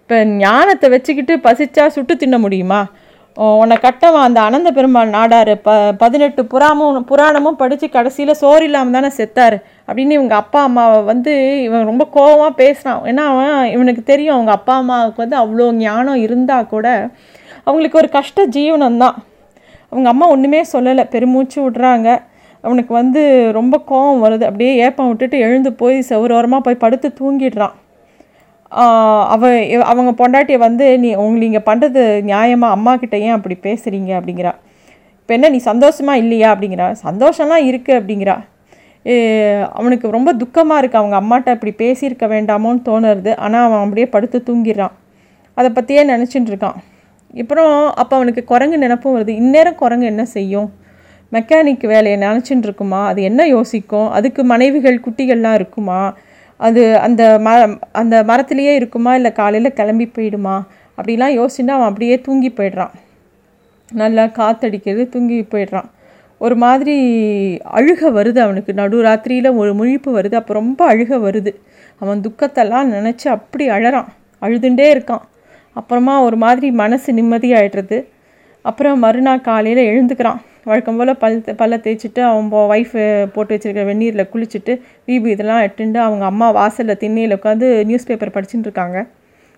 இப்போ 0.00 0.18
ஞானத்தை 0.44 0.86
வச்சுக்கிட்டு 0.94 1.34
பசிச்சா 1.46 1.84
சுட்டு 1.96 2.14
தின்ன 2.16 2.36
முடியுமா? 2.38 2.80
உன்னை 3.36 3.76
கட்டவன் 3.84 4.24
அந்த 4.26 4.40
அனந்த 4.46 4.68
பெருமாள் 4.76 5.12
நாடார். 5.16 5.50
ப 5.66 5.70
பதினெட்டு 6.00 6.42
புறாமும் 6.52 6.96
புராணமும் 7.10 7.58
படித்து 7.60 7.86
கடைசியில் 7.96 8.40
சோறு 8.40 8.64
இல்லாமல் 8.68 8.96
தானே 8.96 9.10
செத்தார். 9.18 9.56
அப்படின்னு 9.88 10.16
இவங்க 10.18 10.34
அப்பா 10.42 10.60
அம்மாவை 10.68 10.98
வந்து 11.10 11.32
இவன் 11.66 11.88
ரொம்ப 11.90 12.04
கோபமாக 12.16 12.52
பேசுகிறான் 12.62 13.06
ஏன்னா 13.10 13.24
அவன் 13.32 13.70
இவனுக்கு 13.74 14.02
தெரியும் 14.10 14.36
அவங்க 14.36 14.52
அப்பா 14.58 14.74
அம்மாவுக்கு 14.82 15.24
வந்து 15.24 15.38
அவ்வளோ 15.42 15.68
ஞானம் 15.84 16.22
இருந்தால் 16.26 16.70
கூட 16.74 16.86
அவங்களுக்கு 17.66 18.00
ஒரு 18.02 18.10
கஷ்ட 18.18 18.46
ஜீவனம் 18.56 19.00
தான் 19.04 19.16
அவங்க 19.92 20.08
அம்மா 20.14 20.26
ஒன்றுமே 20.34 20.62
சொல்லலை. 20.74 21.04
பெருமூச்சு 21.14 21.58
விட்றாங்க. 21.66 22.08
அவனுக்கு 22.64 22.92
வந்து 23.00 23.22
ரொம்ப 23.58 23.74
கோபம் 23.90 24.22
வருது. 24.24 24.44
அப்படியே 24.48 24.72
ஏப்பம் 24.86 25.10
விட்டுட்டு 25.10 25.36
எழுந்து 25.46 25.72
போய் 25.82 25.96
செவ்வரோரமாக 26.10 26.64
போய் 26.66 26.82
படுத்து 26.84 27.08
தூங்கிடுறான். 27.20 27.76
அவ 29.34 29.48
அவங்க 29.92 30.12
பொண்டாட்டியை 30.20 30.58
வந்து 30.66 30.86
நீ 31.04 31.08
உங்களை 31.22 31.40
நீங்கள் 31.46 31.66
பண்ணுறது 31.68 32.02
நியாயமாக 32.30 32.76
அம்மா 32.76 32.92
கிட்ட 33.02 33.16
ஏன் 33.26 33.36
அப்படி 33.36 33.56
பேசுகிறீங்க 33.66 34.10
அப்படிங்கிறா. 34.18 34.52
இப்போ 35.20 35.32
என்ன 35.36 35.50
நீ 35.54 35.58
சந்தோஷமாக 35.70 36.22
இல்லையா? 36.22 36.48
அப்படிங்கிறா. 36.54 36.86
சந்தோஷம்லாம் 37.06 37.66
இருக்குது 37.70 37.98
அப்படிங்கிறா. 38.00 38.36
அவனுக்கு 39.80 40.06
ரொம்ப 40.16 40.30
துக்கமாக 40.42 40.80
இருக்குது 40.80 41.00
அவங்க 41.02 41.16
அம்மாட்ட 41.22 41.54
இப்படி 41.56 41.72
பேசியிருக்க 41.82 42.24
வேண்டாமோன்னு 42.34 42.82
தோணுறது. 42.88 43.32
ஆனால் 43.44 43.64
அவன் 43.66 43.82
அப்படியே 43.84 44.06
படுத்து 44.14 44.38
தூங்கிடுறான். 44.48 44.94
அதை 45.58 45.68
பற்றியே 45.78 46.02
நினச்சிட்டு 46.12 46.50
இருக்கான். 46.52 46.78
அப்புறம் 47.42 47.74
அப்போ 48.02 48.14
அவனுக்கு 48.18 48.42
குரங்கு 48.52 48.78
நினப்பும் 48.84 49.14
வருது. 49.16 49.32
இந்நேரம் 49.42 49.80
குரங்கு 49.82 50.06
என்ன 50.12 50.24
செய்யும்? 50.36 50.68
மெக்கானிக் 51.32 51.84
வேலையை 51.92 52.16
நினச்சிட்டு 52.26 52.66
இருக்குமா? 52.68 53.00
அது 53.10 53.20
என்ன 53.30 53.40
யோசிக்கும்? 53.56 54.08
அதுக்கு 54.18 54.44
மனைவிகள் 54.52 55.04
குட்டிகள்லாம் 55.04 55.56
இருக்குமா? 55.60 56.00
அது 56.66 56.82
அந்த 56.98 57.22
ம 57.44 57.48
அந்த 57.92 58.16
மரத்துலேயே 58.22 58.74
இருக்குமா? 58.74 59.14
இல்லை 59.14 59.32
காலையில் 59.32 59.72
கிளம்பி 59.72 60.06
போயிடுமா? 60.14 60.56
அப்படிலாம் 60.96 61.34
யோசிச்சுன்னா 61.38 61.74
அவன் 61.76 61.88
அப்படியே 61.88 62.16
தூங்கி 62.20 62.50
போயிடுறான். 62.50 62.94
நல்லா 63.92 64.24
காற்றடிக்கிறது 64.24 65.08
தூங்கி 65.08 65.38
போயிடுறான். 65.40 65.88
ஒரு 66.38 66.56
மாதிரி 66.56 66.96
அழுக 67.72 68.02
வருது 68.18 68.38
அவனுக்கு. 68.38 68.72
நடு 68.72 69.02
ராத்திரியில் 69.02 69.56
ஒரு 69.56 69.72
முழிப்பு 69.74 70.10
வருது. 70.18 70.34
அப்போ 70.34 70.52
ரொம்ப 70.52 70.80
அழுக 70.94 71.16
வருது. 71.26 71.52
அவன் 71.98 72.20
துக்கத்தெல்லாம் 72.20 72.88
நினச்சி 72.96 73.28
அப்படி 73.28 73.68
அழறான். 73.68 74.10
அழுதுண்டே 74.42 74.86
இருக்கான். 74.94 75.24
அப்புறமா 75.72 76.14
ஒரு 76.22 76.36
மாதிரி 76.36 76.70
மனசு 76.70 77.12
நிம்மதியாகிடுறது 77.12 77.98
அப்புறம் 78.62 78.98
மறுநாள் 78.98 79.46
காலையில் 79.48 79.84
எழுந்துக்கிறான். 79.86 80.40
வழக்கம் 80.68 80.98
போல் 81.00 81.12
பல் 81.20 81.36
பல்ல 81.60 81.74
தேய்ச்சிட்டு 81.84 82.20
அவன் 82.30 82.48
ஒய்ஃபு 82.72 83.02
போட்டு 83.34 83.52
வச்சுருக்க 83.54 83.82
வெந்நீரில் 83.90 84.28
குளிச்சுட்டு 84.32 84.72
வீபு 85.08 85.28
இதெல்லாம் 85.34 85.62
எட்டுண்டு 85.66 85.98
அவங்க 86.06 86.24
அம்மா 86.32 86.46
வாசலில் 86.58 87.00
திண்ணையில் 87.02 87.34
உட்காந்து 87.36 87.68
நியூஸ் 87.88 88.06
பேப்பர் 88.08 88.34
படிச்சுட்டு 88.34 88.68
இருக்காங்க. 88.68 88.98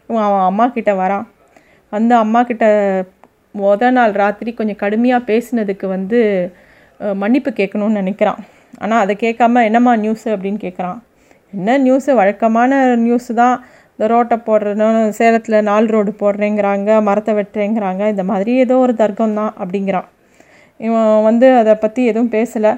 அவன் 0.08 0.46
அம்மா 0.50 0.66
கிட்ட 0.76 0.92
வரான். 1.02 1.24
வந்து 1.94 2.14
அம்மா 2.24 2.40
கிட்ட 2.50 2.66
முத 3.60 3.90
நாள் 3.96 4.14
ராத்திரி 4.22 4.50
கொஞ்சம் 4.60 4.80
கடுமையாக 4.84 5.26
பேசினதுக்கு 5.30 5.86
வந்து 5.96 6.20
மன்னிப்பு 7.22 7.50
கேட்கணும்னு 7.60 8.00
நினைக்கிறான். 8.02 8.40
ஆனால் 8.82 9.02
அதை 9.04 9.14
கேட்காம 9.24 9.64
என்னம்மா 9.68 9.92
நியூஸு 10.04 10.28
அப்படின்னு 10.36 10.60
கேட்குறான். 10.66 10.98
என்ன 11.58 11.78
நியூஸு 11.86 12.10
வழக்கமான 12.22 12.72
நியூஸு 13.06 13.32
தான். 13.42 13.56
இந்த 13.94 14.06
ரோட்டை 14.12 14.36
போடுறதுன்னு 14.46 15.02
சேலத்தில் 15.20 15.66
நாலு 15.70 15.86
ரோடு 15.94 16.12
போடுறேங்கிறாங்க 16.22 16.90
மரத்தை 17.08 17.32
வெட்டுறேங்கிறாங்க. 17.38 18.02
இந்த 18.14 18.24
மாதிரி 18.32 18.52
ஏதோ 18.64 18.76
ஒரு 18.86 18.94
தர்க்கம் 19.02 19.38
தான் 19.40 19.52
அப்படிங்கிறான். 19.62 20.08
இவன் 20.86 21.10
வந்து 21.28 21.48
அதை 21.60 21.74
பற்றி 21.84 22.02
எதுவும் 22.10 22.32
பேசலை. 22.36 22.72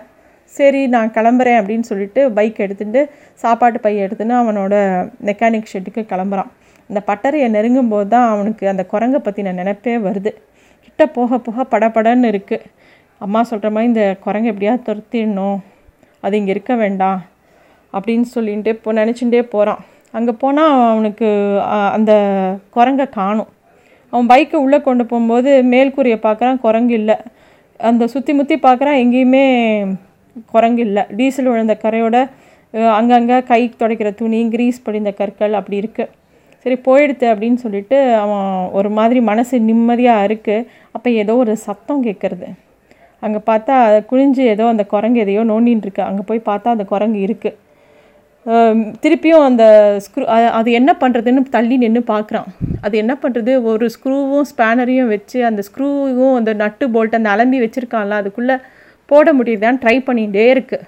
சரி 0.57 0.81
நான் 0.95 1.13
கிளம்புறேன் 1.17 1.59
அப்படின்னு 1.61 1.87
சொல்லிட்டு 1.91 2.21
பைக் 2.37 2.59
எடுத்துகிட்டு 2.65 3.03
சாப்பாட்டு 3.43 3.79
பை 3.87 3.95
எடுத்துன்னு 4.05 4.35
அவனோட 4.43 4.75
மெக்கானிக் 5.29 5.71
ஷெட்டுக்கு 5.73 6.03
கிளம்புறான். 6.13 6.51
அந்த 6.91 7.01
பட்டறையை 7.09 7.47
நெருங்கும் 7.55 7.93
போது 7.93 8.07
தான் 8.15 8.27
அவனுக்கு 8.33 8.65
அந்த 8.73 8.83
குரங்கை 8.93 9.21
பற்றின 9.27 9.55
நினப்பே 9.61 9.95
வருது. 10.07 10.33
கிட்ட 10.87 11.03
போக 11.17 11.39
போக 11.47 11.65
படப்படன்னு 11.73 12.31
இருக்குது 12.33 12.67
அம்மா 13.21 13.41
சொல்கிற 13.51 13.69
மாதிரி 13.75 13.91
இந்த 13.93 14.05
குரங்கு 14.25 14.51
எப்படியாவது 14.53 14.87
துரத்திடணும். 14.89 15.59
அது 16.25 16.39
இங்கே 16.41 16.53
இருக்க 16.55 16.75
வேண்டாம் 16.83 17.21
அப்படின்னு 17.95 18.27
சொல்லிட்டு 18.37 18.71
இப்போ 18.77 18.93
நினச்சிட்டே 19.01 19.43
போகிறான் 19.55 19.81
அங்கே 20.19 20.33
போனால் 20.43 20.73
அவனுக்கு 20.93 21.29
அந்த 21.97 22.13
குரங்கை 22.77 23.07
காணும். 23.19 23.51
அவன் 24.13 24.29
பைக்கை 24.33 24.57
உள்ளே 24.65 24.79
கொண்டு 24.89 25.05
போகும்போது 25.11 25.51
மேல்கூரையை 25.73 26.19
பார்க்குறான் 26.27 26.61
குரங்கு 26.67 26.95
இல்லை. 27.01 27.17
அந்த 27.81 28.07
சுற்றி 28.07 28.33
முற்றி 28.35 28.57
பார்க்குறான் 28.57 29.01
எங்கேயுமே 29.03 29.45
குரங்கு 30.53 30.83
இல்லை. 30.83 31.03
டீசல் 31.17 31.51
விழுந்த 31.51 31.75
கரையோட 31.83 32.17
அங்கங்கே 32.95 33.43
கை 33.43 33.61
துடைக்கிற 33.77 34.11
துணி 34.15 34.49
கிரீஸ் 34.49 34.83
படிந்த 34.83 35.11
கற்கள் 35.13 35.53
அப்படி 35.53 35.77
இருக்குது 35.83 36.13
சரி 36.67 36.77
போயிடுத்து 36.85 37.27
அப்படின்னு 37.27 37.55
சொல்லிட்டு 37.55 38.15
அவன் 38.15 38.47
ஒரு 38.73 38.91
மாதிரி 38.91 39.21
மனசு 39.21 39.61
நிம்மதியாக 39.61 40.27
இருக்குது 40.29 40.67
அப்போ 40.93 41.11
ஏதோ 41.23 41.37
ஒரு 41.37 41.57
சத்தம் 41.57 42.05
கேட்குறது 42.05 42.49
அங்கே 43.23 43.41
பார்த்தா 43.47 43.75
குனிஞ்சு 44.11 44.43
ஏதோ 44.45 44.65
அந்த 44.69 44.85
குரங்கு 44.85 45.21
எதையோ 45.21 45.43
நோண்டின்னு 45.45 45.81
இருக்கு 45.81 46.03
அங்கே 46.03 46.23
போய் 46.23 46.47
பார்த்தா 46.47 46.71
அந்த 46.71 46.85
குரங்கு 46.85 47.21
இருக்குது 47.27 47.57
திருப்பியும் 49.03 49.45
அந்த 49.49 49.65
ஸ்க்ரூ 50.05 50.25
அது 50.59 50.71
என்ன 50.79 50.91
பண்ணுறதுன்னு 51.01 51.43
தள்ளி 51.57 51.77
நின்று 51.83 52.03
பார்க்குறான் 52.11 52.49
அது 52.87 52.95
என்ன 53.03 53.15
பண்ணுறது 53.23 53.53
ஒரு 53.71 53.87
ஸ்க்ரூவும் 53.95 54.49
ஸ்பேனரையும் 54.51 55.13
வச்சு 55.15 55.39
அந்த 55.51 55.61
ஸ்க்ரூவும் 55.69 56.35
அந்த 56.41 56.53
நட்டு 56.63 56.87
போல்ட் 56.95 57.19
அந்த 57.19 57.31
அலம்பி 57.37 57.61
வச்சுருக்கான்ல 57.65 58.19
அதுக்குள்ளே 58.23 58.57
போட 59.13 59.33
முடியுதான்னு 59.39 59.83
ட்ரை 59.85 59.97
பண்ணிகிட்டே 60.09 60.45
இருக்குது 60.55 60.87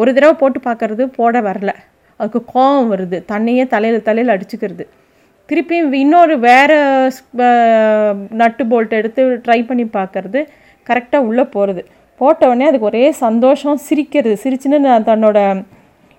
ஒரு 0.00 0.10
தடவை 0.14 0.34
போட்டு 0.42 0.60
பார்க்குறது 0.68 1.02
போட 1.18 1.40
வரல. 1.48 1.72
அதுக்கு 2.20 2.40
கோவம் 2.54 2.90
வருது. 2.92 3.18
தன்னையே 3.32 3.64
தலையில் 3.74 4.06
தலையில் 4.08 4.34
அடிச்சுக்கிறது. 4.34 4.84
திருப்பியும் 5.48 5.94
இன்னொரு 6.04 6.34
வேறு 6.48 6.76
நட்டு 8.40 8.64
போல்ட் 8.72 8.98
எடுத்து 9.00 9.22
ட்ரை 9.46 9.60
பண்ணி 9.68 9.84
பார்க்குறது 9.98 10.40
கரெக்டாக 10.86 11.28
உள்ளே 11.28 11.44
போகிறது 11.54 11.82
போட்டவுடனே 12.20 12.66
அதுக்கு 12.70 12.90
ஒரே 12.90 13.04
சந்தோஷம் 13.24 13.80
சிரிக்கிறது. 13.88 14.36
சிரிச்சுன்னு 14.44 14.78
நான் 14.88 15.08
தன்னோட 15.10 15.38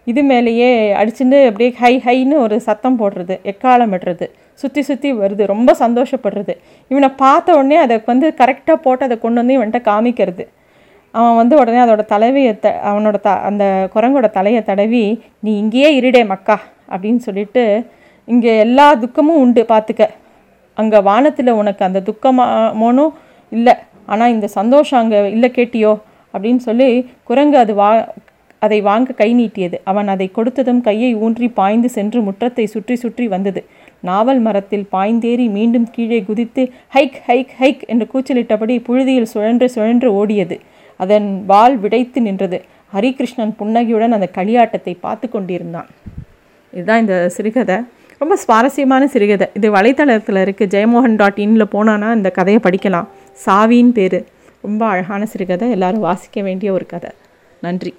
இது 0.07 0.21
மேலேயே 0.31 0.69
அடிச்சுட்டு 0.99 1.37
அப்படியே 1.49 1.69
ஹை 1.81 1.93
ஹைன்னு 2.05 2.35
ஒரு 2.45 2.55
சத்தம் 2.67 2.97
போடுறது 3.01 3.35
எக்காலம் 3.51 3.93
விடுறது 3.93 4.25
சுற்றி 4.61 4.81
சுற்றி 4.89 5.09
வருது 5.21 5.43
ரொம்ப 5.53 5.69
சந்தோஷப்படுறது. 5.83 6.53
இவனை 6.91 7.09
பார்த்த 7.23 7.57
உடனே 7.59 7.77
அதை 7.85 7.95
வந்து 8.11 8.27
கரெக்டாக 8.41 8.77
போட்டு 8.85 9.05
அதை 9.07 9.17
கொண்டு 9.23 9.41
வந்து 9.41 9.55
இவன்கிட்ட 9.57 9.81
காமிக்கிறது. 9.89 10.43
அவன் 11.13 11.37
வந்து 11.41 11.55
உடனே 11.61 11.79
அதோட 11.85 12.03
தலைவையை 12.13 12.53
த 12.63 12.69
அவனோட 12.89 13.17
த 13.25 13.31
அந்த 13.49 13.63
குரங்கோட 13.93 14.27
தலையை 14.37 14.61
தடவி 14.69 15.03
நீ 15.45 15.51
இங்கேயே 15.61 15.89
இருடே 15.99 16.21
மக்கா 16.33 16.57
அப்படின்னு 16.93 17.21
சொல்லிட்டு 17.27 17.63
இங்கே 18.27 18.53
எல்லா 18.65 18.87
துக்கமும் 19.03 19.41
உண்டு 19.43 19.61
பார்த்துக்க. 19.73 20.03
அங்கே 20.77 20.99
வானத்தில் 21.09 21.57
உனக்கு 21.61 21.81
அந்த 21.87 21.99
துக்கமாமோனும் 22.09 23.13
இல்லை. 23.51 23.75
ஆனால் 24.11 24.33
இந்த 24.35 24.47
சந்தோஷம் 24.57 25.01
அங்கே 25.01 25.19
இல்லை 25.35 25.49
கேட்டியோ? 25.57 25.93
அப்படின்னு 26.33 26.61
சொல்லி 26.67 26.89
குரங்கு 27.29 27.57
அது 27.63 27.73
வா 27.81 27.89
அதை 28.65 28.80
வாங்க 28.88 29.13
கை 29.13 29.30
நீட்டியது. 29.36 29.78
அவன் 29.84 30.10
அதை 30.13 30.28
கொடுத்ததும் 30.36 30.82
கையை 30.82 31.12
ஊன்றி 31.23 31.47
பாய்ந்து 31.60 31.89
சென்று 31.95 32.19
முற்றத்தை 32.21 32.65
சுற்றி 32.73 32.95
சுற்றி 33.04 33.28
வந்தது. 33.34 33.63
நாவல் 34.01 34.39
மரத்தில் 34.39 34.88
பாய்ந்தேறி 34.91 35.45
மீண்டும் 35.58 35.88
கீழே 35.91 36.19
குதித்து 36.21 36.63
ஹைக் 36.95 37.19
ஹைக் 37.28 37.54
ஹைக் 37.62 37.84
என்று 37.88 38.08
கூச்சலிட்டபடி 38.13 38.78
புழுதியில் 38.88 39.32
சுழன்று 39.34 39.69
சுழன்று 39.69 40.10
ஓடியது. 40.19 40.58
அதன் 40.99 41.30
வால் 41.47 41.78
விடைத்து 41.78 42.19
நின்றது. 42.21 42.60
ஹரிகிருஷ்ணன் 42.93 43.54
புன்னகையுடன் 43.60 44.15
அந்த 44.17 44.28
களியாட்டத்தை 44.38 44.93
பார்த்து 44.99 45.28
கொண்டிருந்தான். 45.30 45.89
இதுதான் 46.73 47.01
இந்த 47.04 47.15
சிறுகதை. 47.30 47.78
ரொம்ப 48.21 48.36
சுவாரஸ்யமான 48.36 49.04
சிறுகதை. 49.08 49.47
இது 49.54 49.67
வலைத்தளத்தில் 49.75 50.41
இருக்குது 50.43 50.73
ஜெயமோகன் 50.75 51.19
டாட் 51.21 51.39
இன்ல 51.45 51.65
போனான்னா 51.75 52.10
இந்த 52.15 52.30
கதையை 52.38 52.62
படிக்கலாம். 52.65 53.08
சாவின்னு 53.45 53.95
பேர். 53.99 54.19
ரொம்ப 54.62 54.82
அழகான 54.86 55.25
சிறுகதை. 55.25 55.67
எல்லாரும் 55.71 56.06
வாசிக்க 56.08 56.41
வேண்டிய 56.41 56.71
ஒரு 56.78 56.86
கதை. 56.86 57.12
நன்றி. 57.62 57.91